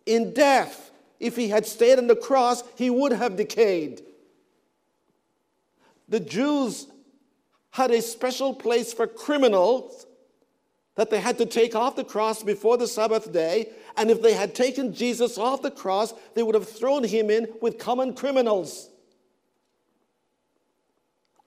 in 0.06 0.34
death. 0.34 0.92
If 1.20 1.36
he 1.36 1.50
had 1.50 1.66
stayed 1.66 2.00
on 2.00 2.08
the 2.08 2.16
cross, 2.16 2.64
he 2.76 2.90
would 2.90 3.12
have 3.12 3.36
decayed. 3.36 4.02
The 6.10 6.20
Jews 6.20 6.88
had 7.72 7.92
a 7.92 8.02
special 8.02 8.54
place 8.54 8.92
for 8.92 9.08
criminals 9.08 10.06
that 10.96 11.10
they 11.10 11.20
had 11.20 11.38
to 11.38 11.46
take 11.46 11.76
off 11.76 11.96
the 11.96 12.04
cross 12.04 12.44
before 12.44 12.78
the 12.78 12.88
Sabbath 12.88 13.32
day. 13.32 13.70
And 13.98 14.12
if 14.12 14.22
they 14.22 14.34
had 14.34 14.54
taken 14.54 14.94
Jesus 14.94 15.38
off 15.38 15.62
the 15.62 15.72
cross, 15.72 16.14
they 16.36 16.44
would 16.44 16.56
have 16.56 16.68
thrown 16.68 17.04
him 17.04 17.30
in 17.30 17.48
with 17.62 17.80
common 17.80 18.14
criminals. 18.14 18.90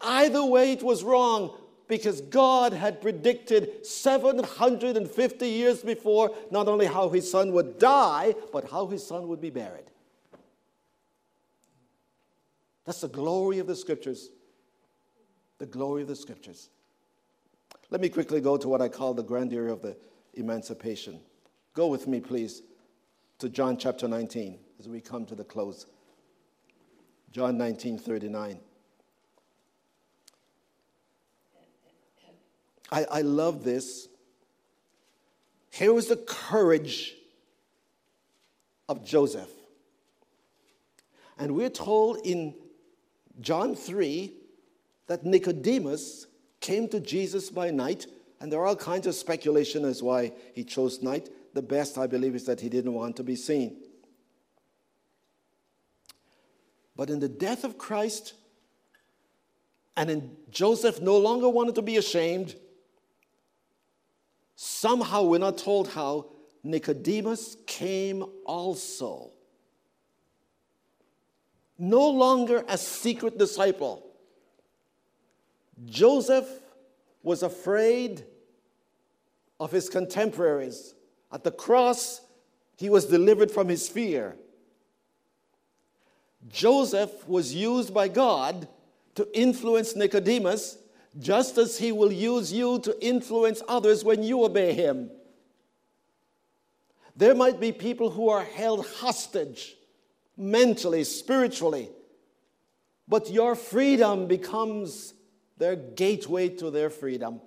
Either 0.00 0.44
way, 0.44 0.72
it 0.72 0.82
was 0.82 1.02
wrong 1.02 1.56
because 1.88 2.20
God 2.22 2.72
had 2.72 3.00
predicted 3.00 3.86
750 3.86 5.48
years 5.48 5.82
before 5.82 6.34
not 6.50 6.68
only 6.68 6.86
how 6.86 7.10
his 7.10 7.30
son 7.30 7.52
would 7.52 7.78
die, 7.78 8.34
but 8.52 8.70
how 8.70 8.86
his 8.86 9.06
son 9.06 9.28
would 9.28 9.40
be 9.40 9.50
buried. 9.50 9.84
That's 12.84 13.00
the 13.00 13.08
glory 13.08 13.58
of 13.58 13.66
the 13.66 13.76
scriptures. 13.76 14.30
The 15.58 15.66
glory 15.66 16.02
of 16.02 16.08
the 16.08 16.16
scriptures. 16.16 16.68
Let 17.94 18.00
me 18.00 18.08
quickly 18.08 18.40
go 18.40 18.56
to 18.56 18.68
what 18.68 18.82
I 18.82 18.88
call 18.88 19.14
the 19.14 19.22
grandeur 19.22 19.68
of 19.68 19.80
the 19.80 19.96
emancipation. 20.32 21.20
Go 21.74 21.86
with 21.86 22.08
me, 22.08 22.18
please, 22.18 22.60
to 23.38 23.48
John 23.48 23.76
chapter 23.76 24.08
19 24.08 24.58
as 24.80 24.88
we 24.88 25.00
come 25.00 25.24
to 25.26 25.36
the 25.36 25.44
close. 25.44 25.86
John 27.30 27.56
19 27.56 27.98
39. 27.98 28.58
I, 32.90 33.04
I 33.04 33.20
love 33.20 33.62
this. 33.62 34.08
Here 35.70 35.92
was 35.92 36.08
the 36.08 36.16
courage 36.16 37.14
of 38.88 39.04
Joseph. 39.04 39.50
And 41.38 41.54
we're 41.54 41.70
told 41.70 42.26
in 42.26 42.56
John 43.40 43.76
3 43.76 44.34
that 45.06 45.24
Nicodemus 45.24 46.26
came 46.64 46.88
to 46.88 46.98
Jesus 46.98 47.50
by 47.50 47.70
night, 47.70 48.06
and 48.40 48.50
there 48.50 48.58
are 48.58 48.66
all 48.66 48.74
kinds 48.74 49.06
of 49.06 49.14
speculation 49.14 49.84
as 49.84 50.02
why 50.02 50.32
he 50.54 50.64
chose 50.64 51.02
night. 51.02 51.28
The 51.52 51.60
best, 51.60 51.98
I 51.98 52.06
believe, 52.06 52.34
is 52.34 52.46
that 52.46 52.58
he 52.58 52.70
didn't 52.70 52.94
want 52.94 53.16
to 53.16 53.22
be 53.22 53.36
seen. 53.36 53.76
But 56.96 57.10
in 57.10 57.20
the 57.20 57.28
death 57.28 57.64
of 57.64 57.76
Christ, 57.76 58.32
and 59.94 60.10
in 60.10 60.36
Joseph 60.50 61.02
no 61.02 61.18
longer 61.18 61.50
wanted 61.50 61.74
to 61.74 61.82
be 61.82 61.98
ashamed, 61.98 62.56
Somehow, 64.56 65.24
we're 65.24 65.38
not 65.38 65.58
told 65.58 65.88
how, 65.88 66.30
Nicodemus 66.62 67.58
came 67.66 68.24
also. 68.46 69.32
No 71.76 72.08
longer 72.08 72.64
a 72.68 72.78
secret 72.78 73.36
disciple. 73.36 74.03
Joseph 75.86 76.48
was 77.22 77.42
afraid 77.42 78.24
of 79.58 79.70
his 79.70 79.88
contemporaries. 79.88 80.94
At 81.32 81.44
the 81.44 81.50
cross, 81.50 82.20
he 82.76 82.90
was 82.90 83.06
delivered 83.06 83.50
from 83.50 83.68
his 83.68 83.88
fear. 83.88 84.36
Joseph 86.48 87.26
was 87.26 87.54
used 87.54 87.94
by 87.94 88.08
God 88.08 88.68
to 89.14 89.26
influence 89.38 89.96
Nicodemus 89.96 90.78
just 91.18 91.58
as 91.58 91.78
He 91.78 91.92
will 91.92 92.12
use 92.12 92.52
you 92.52 92.78
to 92.80 93.04
influence 93.04 93.62
others 93.68 94.04
when 94.04 94.22
you 94.22 94.44
obey 94.44 94.72
Him. 94.72 95.10
There 97.16 97.34
might 97.34 97.60
be 97.60 97.70
people 97.70 98.10
who 98.10 98.28
are 98.28 98.44
held 98.44 98.86
hostage 98.86 99.76
mentally, 100.36 101.04
spiritually, 101.04 101.88
but 103.06 103.30
your 103.30 103.54
freedom 103.54 104.26
becomes 104.26 105.14
their 105.56 105.76
gateway 105.76 106.48
to 106.48 106.70
their 106.70 106.90
freedom. 106.90 107.40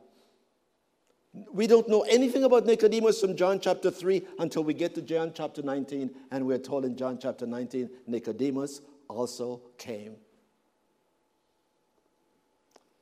We 1.52 1.68
don't 1.68 1.88
know 1.88 2.02
anything 2.02 2.44
about 2.44 2.66
Nicodemus 2.66 3.22
from 3.22 3.36
John 3.36 3.60
chapter 3.60 3.92
3 3.92 4.26
until 4.40 4.64
we 4.64 4.74
get 4.74 4.96
to 4.96 5.02
John 5.02 5.32
chapter 5.36 5.62
19, 5.62 6.10
and 6.32 6.48
we're 6.48 6.58
told 6.58 6.86
in 6.86 6.96
John 6.96 7.20
chapter 7.22 7.46
19 7.46 7.90
Nicodemus 8.08 8.82
also 9.08 9.62
came 9.78 10.16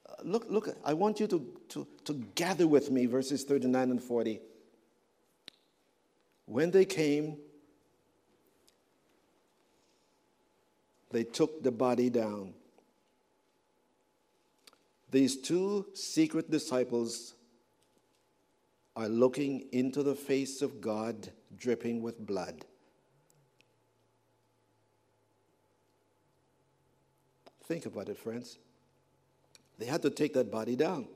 uh, 0.08 0.22
look, 0.24 0.46
look, 0.50 0.78
I 0.84 0.94
want 0.94 1.20
you 1.20 1.28
to, 1.28 1.46
to, 1.70 1.88
to 2.06 2.14
gather 2.36 2.68
with 2.68 2.92
me 2.92 3.06
verses 3.06 3.44
39 3.44 3.92
and 3.92 4.04
40. 4.04 4.42
When 6.46 6.72
they 6.72 6.86
came, 6.86 7.38
they 11.12 11.24
took 11.24 11.64
the 11.64 11.72
body 11.72 12.10
down. 12.10 12.54
These 15.16 15.38
two 15.38 15.86
secret 15.94 16.52
disciples 16.52 17.36
are 18.98 19.08
looking 19.08 19.70
into 19.72 20.04
the 20.04 20.14
face 20.14 20.62
of 20.62 20.82
God 20.82 21.30
dripping 21.56 22.02
with 22.02 22.20
blood. 22.20 22.66
Think 27.64 27.86
about 27.86 28.10
it, 28.10 28.18
friends. 28.18 28.58
They 29.78 29.86
had 29.86 30.02
to 30.02 30.10
take 30.10 30.34
that 30.34 30.52
body 30.52 30.76
down. 30.76 31.08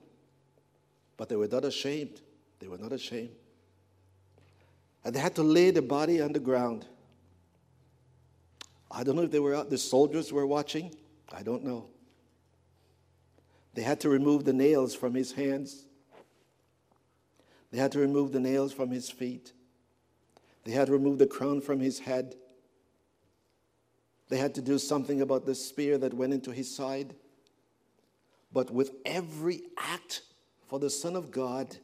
But 1.18 1.28
they 1.28 1.36
were 1.36 1.50
not 1.50 1.66
ashamed. 1.66 2.22
They 2.60 2.70
were 2.70 2.78
not 2.78 2.94
ashamed. 2.94 3.36
And 5.04 5.14
they 5.14 5.20
had 5.20 5.36
to 5.36 5.44
lay 5.44 5.72
the 5.72 5.82
body 5.82 6.22
on 6.22 6.32
the 6.32 6.40
ground. 6.40 6.86
I 8.90 9.04
don't 9.04 9.18
know 9.18 9.24
if 9.24 9.32
they 9.32 9.42
were 9.42 9.62
the 9.66 9.78
soldiers 9.78 10.32
were 10.32 10.48
watching. 10.48 10.96
I 11.34 11.44
don't 11.44 11.66
know. 11.66 11.90
They 13.74 13.84
had 13.84 14.00
to 14.02 14.10
remove 14.10 14.46
the 14.46 14.54
nails 14.54 14.96
from 14.96 15.14
his 15.14 15.34
hands. 15.34 15.86
They 17.72 17.78
had 17.78 17.92
to 17.94 18.00
remove 18.00 18.32
the 18.32 18.40
nails 18.40 18.74
from 18.74 18.90
his 18.90 19.10
feet. 19.10 19.54
They 20.64 20.72
had 20.72 20.88
to 20.88 20.94
remove 20.94 21.20
the 21.20 21.28
crown 21.28 21.62
from 21.62 21.80
his 21.80 22.00
head. 22.00 22.36
They 24.30 24.38
had 24.38 24.56
to 24.56 24.62
do 24.62 24.78
something 24.78 25.22
about 25.22 25.46
the 25.46 25.56
spear 25.56 25.98
that 25.98 26.14
went 26.14 26.34
into 26.34 26.52
his 26.52 26.74
side. 26.74 27.16
But 28.52 28.72
with 28.72 28.92
every 29.06 29.62
act 29.78 30.22
for 30.68 30.80
the 30.80 30.90
Son 30.90 31.16
of 31.16 31.32
God, 31.32 31.78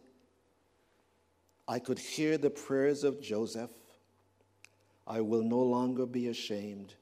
I 1.67 1.79
could 1.79 1.99
hear 1.99 2.37
the 2.37 2.49
prayers 2.49 3.03
of 3.03 3.21
Joseph 3.21 3.71
I 5.07 5.21
will 5.21 5.43
no 5.43 5.59
longer 5.59 6.05
be 6.05 6.27
ashamed. 6.27 6.95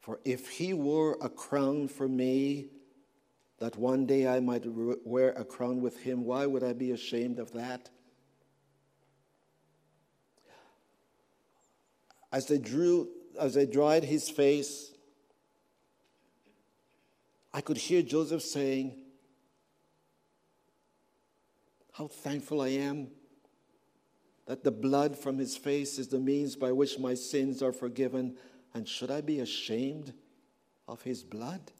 For 0.00 0.20
if 0.24 0.50
he 0.50 0.72
wore 0.72 1.16
a 1.20 1.28
crown 1.28 1.88
for 1.88 2.08
me, 2.08 2.70
that 3.58 3.76
one 3.76 4.06
day 4.06 4.28
I 4.28 4.40
might 4.40 4.64
wear 4.66 5.30
a 5.30 5.44
crown 5.44 5.80
with 5.80 5.98
him, 5.98 6.24
why 6.24 6.46
would 6.46 6.62
I 6.62 6.72
be 6.72 6.90
ashamed 6.90 7.38
of 7.38 7.52
that? 7.52 7.90
As 12.32 12.46
they 12.46 12.58
drew, 12.58 13.08
as 13.40 13.54
they 13.54 13.66
dried 13.66 14.04
his 14.04 14.28
face, 14.28 14.92
I 17.52 17.62
could 17.62 17.78
hear 17.78 18.02
Joseph 18.02 18.42
saying, 18.42 18.98
How 21.92 22.08
thankful 22.08 22.60
I 22.60 22.68
am 22.68 23.08
that 24.46 24.62
the 24.62 24.70
blood 24.70 25.18
from 25.18 25.38
his 25.38 25.56
face 25.56 25.98
is 25.98 26.08
the 26.08 26.18
means 26.18 26.56
by 26.56 26.72
which 26.72 26.98
my 26.98 27.14
sins 27.14 27.62
are 27.62 27.72
forgiven. 27.72 28.36
And 28.74 28.86
should 28.86 29.10
I 29.10 29.20
be 29.20 29.40
ashamed 29.40 30.12
of 30.86 31.02
his 31.02 31.22
blood? 31.24 31.72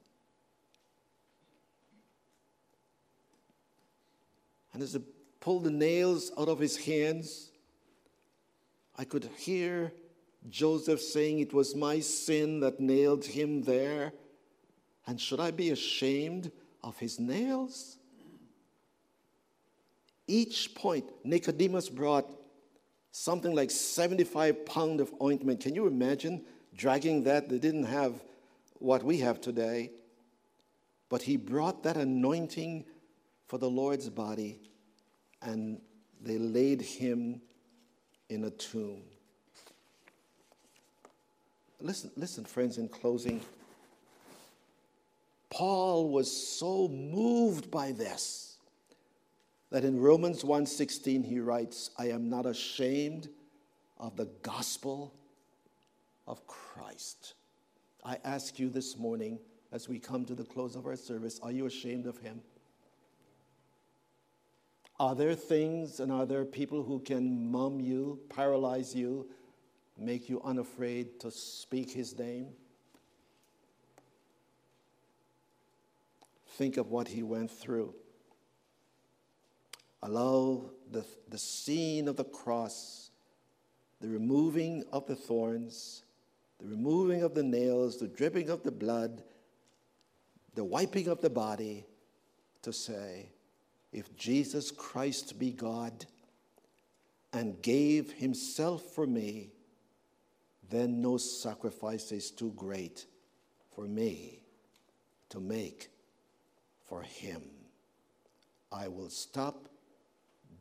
And 4.77 4.83
as 4.83 4.93
he 4.93 5.01
pulled 5.41 5.65
the 5.65 5.71
nails 5.71 6.31
out 6.37 6.51
of 6.51 6.59
his 6.59 6.77
hands, 6.77 7.49
I 8.95 9.05
could 9.05 9.25
hear 9.39 9.91
Joseph 10.51 11.01
saying, 11.01 11.39
It 11.39 11.55
was 11.55 11.75
my 11.75 12.01
sin 12.01 12.61
that 12.61 12.79
nailed 12.79 13.25
him 13.25 13.63
there. 13.63 14.13
And 15.07 15.19
should 15.19 15.41
I 15.41 15.51
be 15.51 15.71
ashamed 15.71 16.53
of 16.85 16.99
his 16.99 17.19
nails? 17.19 17.97
Each 20.27 20.75
point, 20.75 21.07
Nicodemus 21.25 21.89
brought 21.89 22.31
something 23.13 23.55
like 23.55 23.71
75 23.71 24.67
pound 24.67 25.01
of 25.01 25.11
ointment. 25.23 25.61
Can 25.61 25.75
you 25.75 25.87
imagine 25.87 26.45
dragging 26.77 27.23
that? 27.23 27.49
They 27.49 27.59
didn't 27.59 27.85
have 27.85 28.23
what 28.75 29.03
we 29.03 29.21
have 29.21 29.41
today. 29.41 29.93
But 31.09 31.23
he 31.23 31.39
brought 31.39 31.83
that 31.85 31.97
anointing 31.97 32.85
for 33.47 33.59
the 33.59 33.71
Lord's 33.71 34.09
body. 34.09 34.61
and 35.43 35.81
they 36.21 36.39
laid 36.39 36.81
him 36.81 37.41
in 38.31 38.45
a 38.45 38.51
tomb. 38.51 39.03
Listen, 41.81 42.11
listen, 42.17 42.45
friends, 42.45 42.79
in 42.79 42.89
closing. 42.89 43.41
Paul 45.51 46.09
was 46.09 46.31
so 46.31 46.89
moved 46.89 47.71
by 47.71 47.93
this 47.93 48.57
that 49.71 49.85
in 49.85 50.01
Romans 50.01 50.43
1:16 50.43 51.25
he 51.25 51.39
writes, 51.39 51.91
I 51.99 52.09
am 52.09 52.29
not 52.29 52.47
ashamed 52.47 53.29
of 53.99 54.17
the 54.17 54.27
gospel 54.43 55.15
of 56.27 56.47
Christ. 56.47 57.35
I 58.05 58.19
ask 58.25 58.59
you 58.59 58.71
this 58.71 58.97
morning 58.97 59.39
as 59.73 59.89
we 59.89 59.99
come 59.99 60.25
to 60.25 60.35
the 60.35 60.45
close 60.45 60.77
of 60.77 60.87
our 60.87 60.97
service, 60.97 61.39
are 61.41 61.53
you 61.53 61.67
ashamed 61.67 62.07
of 62.07 62.19
him? 62.19 62.43
Are 64.99 65.15
there 65.15 65.35
things 65.35 66.01
and 66.01 66.11
are 66.11 66.25
there 66.25 66.45
people 66.45 66.83
who 66.83 67.01
can 67.01 67.51
mum 67.51 67.81
you, 67.81 68.19
paralyze 68.31 68.95
you, 68.95 69.29
make 69.99 70.29
you 70.29 70.41
unafraid 70.43 71.21
to 71.21 71.31
speak 71.31 71.91
his 71.91 72.19
name? 72.19 72.49
Think 76.57 76.79
of 76.79 76.91
what 76.91 77.09
he 77.09 77.23
went 77.23 77.51
through. 77.51 77.95
Allow 80.03 80.71
the, 80.91 81.05
the 81.29 81.37
scene 81.37 82.09
of 82.09 82.17
the 82.17 82.25
cross, 82.25 83.11
the 84.01 84.09
removing 84.09 84.85
of 84.93 85.07
the 85.07 85.17
thorns, 85.17 86.05
the 86.59 86.67
removing 86.67 87.23
of 87.23 87.35
the 87.35 87.43
nails, 87.43 87.99
the 87.99 88.09
dripping 88.09 88.49
of 88.49 88.63
the 88.63 88.73
blood, 88.73 89.23
the 90.55 90.65
wiping 90.65 91.09
of 91.09 91.21
the 91.21 91.29
body 91.29 91.85
to 92.63 92.73
say, 92.73 93.29
if 93.97 94.15
Jesus 94.15 94.71
Christ 94.71 95.39
be 95.39 95.53
God 95.53 96.05
and 97.33 97.61
gave 97.63 98.13
himself 98.13 98.83
for 98.95 99.07
me, 99.07 99.53
then 100.69 101.01
no 101.01 101.17
sacrifice 101.17 102.13
is 102.13 102.31
too 102.31 102.53
great 102.57 103.07
for 103.75 103.87
me 103.87 104.41
to 105.31 105.41
make 105.41 105.89
for 106.87 107.01
him. 107.01 107.41
I 108.71 108.87
will 108.89 109.09
stop 109.09 109.67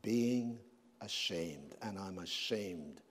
being 0.02 0.58
ashamed, 1.02 1.76
and 1.82 2.00
I'm 2.00 2.20
ashamed 2.20 3.02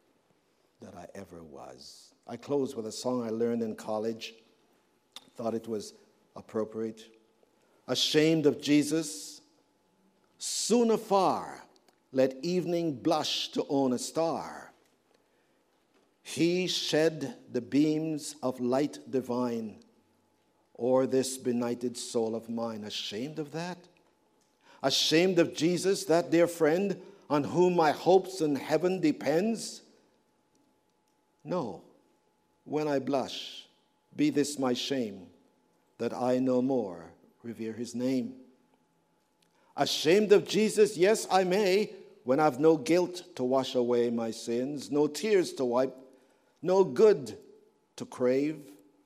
that 0.80 0.94
I 0.94 1.06
ever 1.14 1.42
was. 1.42 2.14
I 2.26 2.38
close 2.38 2.74
with 2.74 2.87
a 2.87 2.92
song 2.92 3.26
I 3.26 3.28
learned 3.28 3.60
in 3.60 3.76
college, 3.76 4.32
thought 5.37 5.52
it 5.52 5.68
was 5.68 5.92
appropriate. 6.34 7.10
Ashamed 7.88 8.46
of 8.46 8.62
Jesus, 8.62 9.42
soon 10.38 10.90
afar, 10.90 11.64
let 12.12 12.37
evening 12.42 12.94
blush 12.94 13.49
to 13.49 13.64
own 13.68 13.92
a 13.92 13.99
star. 13.99 14.73
He 16.23 16.66
shed 16.66 17.37
the 17.53 17.61
beams 17.61 18.37
of 18.42 18.61
light 18.61 18.99
divine 19.11 19.77
o'er 20.79 21.07
this 21.07 21.37
benighted 21.37 21.97
soul 21.97 22.35
of 22.35 22.49
mine. 22.49 22.85
Ashamed 22.85 23.38
of 23.38 23.53
that? 23.53 23.79
Ashamed 24.83 25.38
of 25.38 25.55
Jesus, 25.55 26.05
that 26.05 26.31
dear 26.31 26.47
friend 26.47 27.01
on 27.31 27.44
whom 27.44 27.77
my 27.77 27.92
hopes 27.92 28.40
in 28.40 28.57
heaven 28.57 29.01
depends? 29.01 29.83
No, 31.42 31.83
when 32.64 32.88
I 32.88 32.99
blush, 32.99 33.66
be 34.16 34.31
this 34.31 34.59
my 34.59 34.73
shame, 34.73 35.27
that 35.99 36.12
I 36.12 36.38
no 36.38 36.61
more 36.61 37.05
revere 37.42 37.73
his 37.73 37.94
name. 37.94 38.35
Ashamed 39.76 40.32
of 40.32 40.46
Jesus, 40.46 40.96
yes, 40.96 41.26
I 41.30 41.44
may, 41.44 41.90
when 42.22 42.38
I've 42.38 42.60
no 42.60 42.76
guilt 42.76 43.24
to 43.37 43.44
wash 43.44 43.74
away 43.74 44.08
my 44.10 44.30
sins, 44.30 44.90
no 44.90 45.08
tears 45.08 45.52
to 45.54 45.64
wipe, 45.64 45.94
no 46.62 46.84
good 46.84 47.37
to 47.96 48.06
crave, 48.06 48.58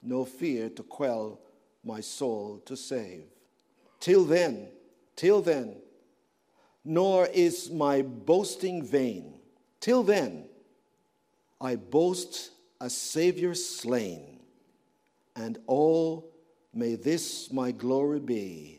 no 0.03 0.25
fear 0.25 0.69
to 0.71 0.83
quell, 0.83 1.41
my 1.83 2.01
soul 2.01 2.63
to 2.67 2.77
save. 2.77 3.25
Till 3.99 4.25
then, 4.25 4.69
till 5.17 5.41
then, 5.41 5.77
nor 6.85 7.27
is 7.27 7.71
my 7.71 8.03
boasting 8.03 8.85
vain. 8.85 9.41
Till 9.81 10.03
then, 10.03 10.45
I 11.61 11.77
boast 11.77 12.51
a 12.81 12.91
Savior 12.91 13.55
slain, 13.55 14.41
and 15.35 15.59
oh, 15.67 16.25
may 16.75 16.95
this 16.95 17.51
my 17.51 17.73
glory 17.73 18.21
be 18.21 18.78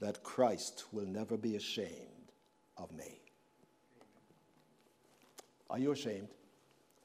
that 0.00 0.22
Christ 0.22 0.84
will 0.92 1.06
never 1.06 1.36
be 1.36 1.56
ashamed 1.56 2.32
of 2.76 2.92
me. 2.92 3.20
Are 5.70 5.78
you 5.78 5.92
ashamed? 5.92 6.28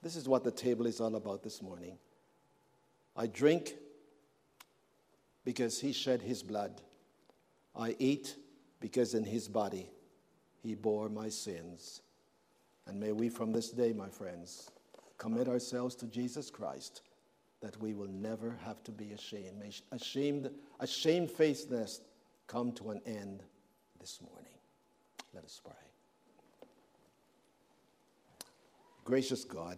This 0.01 0.15
is 0.15 0.27
what 0.27 0.43
the 0.43 0.51
table 0.51 0.85
is 0.85 0.99
all 0.99 1.15
about 1.15 1.43
this 1.43 1.61
morning. 1.61 1.97
I 3.15 3.27
drink 3.27 3.75
because 5.43 5.79
he 5.79 5.91
shed 5.91 6.21
his 6.21 6.43
blood. 6.43 6.81
I 7.75 7.95
eat 7.99 8.35
because 8.79 9.13
in 9.13 9.23
his 9.23 9.47
body 9.47 9.89
he 10.61 10.75
bore 10.75 11.09
my 11.09 11.29
sins. 11.29 12.01
And 12.87 12.99
may 12.99 13.11
we 13.11 13.29
from 13.29 13.51
this 13.51 13.69
day, 13.69 13.93
my 13.93 14.09
friends, 14.09 14.71
commit 15.17 15.47
ourselves 15.47 15.95
to 15.95 16.07
Jesus 16.07 16.49
Christ 16.49 17.01
that 17.61 17.79
we 17.81 17.93
will 17.93 18.07
never 18.07 18.57
have 18.63 18.83
to 18.85 18.91
be 18.91 19.11
ashamed. 19.11 19.61
Ashamed, 19.91 20.49
a 20.79 20.87
shamefacedness 20.87 22.01
come 22.49 22.71
to 22.71 22.89
an 22.89 22.99
end 23.05 23.43
this 23.99 24.19
morning. 24.21 24.51
Let 25.35 25.45
us 25.45 25.61
pray. 25.63 25.73
Gracious 29.05 29.45
God, 29.45 29.77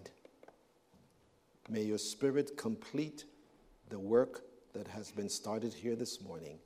may 1.69 1.83
your 1.83 1.97
Spirit 1.97 2.55
complete 2.57 3.25
the 3.89 3.99
work 3.99 4.45
that 4.73 4.87
has 4.87 5.11
been 5.11 5.27
started 5.27 5.73
here 5.73 5.97
this 5.97 6.21
morning. 6.21 6.59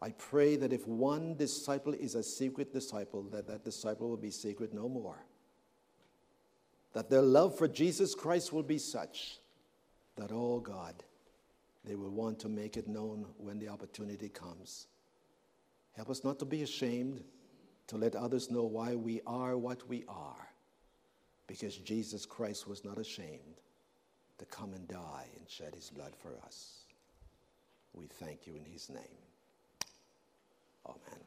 I 0.00 0.10
pray 0.10 0.56
that 0.56 0.72
if 0.72 0.86
one 0.88 1.36
disciple 1.36 1.92
is 1.92 2.14
a 2.14 2.22
secret 2.22 2.72
disciple, 2.72 3.22
that 3.24 3.46
that 3.48 3.64
disciple 3.64 4.08
will 4.08 4.16
be 4.16 4.30
secret 4.30 4.72
no 4.72 4.88
more. 4.88 5.26
That 6.94 7.10
their 7.10 7.22
love 7.22 7.58
for 7.58 7.68
Jesus 7.68 8.14
Christ 8.14 8.50
will 8.50 8.62
be 8.62 8.78
such 8.78 9.40
that, 10.16 10.30
oh 10.32 10.60
God, 10.60 11.02
they 11.86 11.94
will 11.94 12.10
want 12.10 12.38
to 12.40 12.48
make 12.48 12.76
it 12.76 12.88
known 12.88 13.26
when 13.38 13.58
the 13.58 13.68
opportunity 13.68 14.28
comes. 14.28 14.88
Help 15.92 16.10
us 16.10 16.24
not 16.24 16.38
to 16.40 16.44
be 16.44 16.62
ashamed, 16.62 17.22
to 17.86 17.96
let 17.96 18.16
others 18.16 18.50
know 18.50 18.64
why 18.64 18.94
we 18.94 19.20
are 19.26 19.56
what 19.56 19.88
we 19.88 20.04
are, 20.08 20.48
because 21.46 21.76
Jesus 21.76 22.26
Christ 22.26 22.68
was 22.68 22.84
not 22.84 22.98
ashamed 22.98 23.60
to 24.38 24.44
come 24.46 24.74
and 24.74 24.86
die 24.88 25.26
and 25.36 25.48
shed 25.48 25.74
his 25.74 25.88
blood 25.90 26.14
for 26.16 26.36
us. 26.44 26.84
We 27.94 28.06
thank 28.06 28.46
you 28.46 28.54
in 28.56 28.64
his 28.64 28.90
name. 28.90 29.22
Amen. 30.84 31.26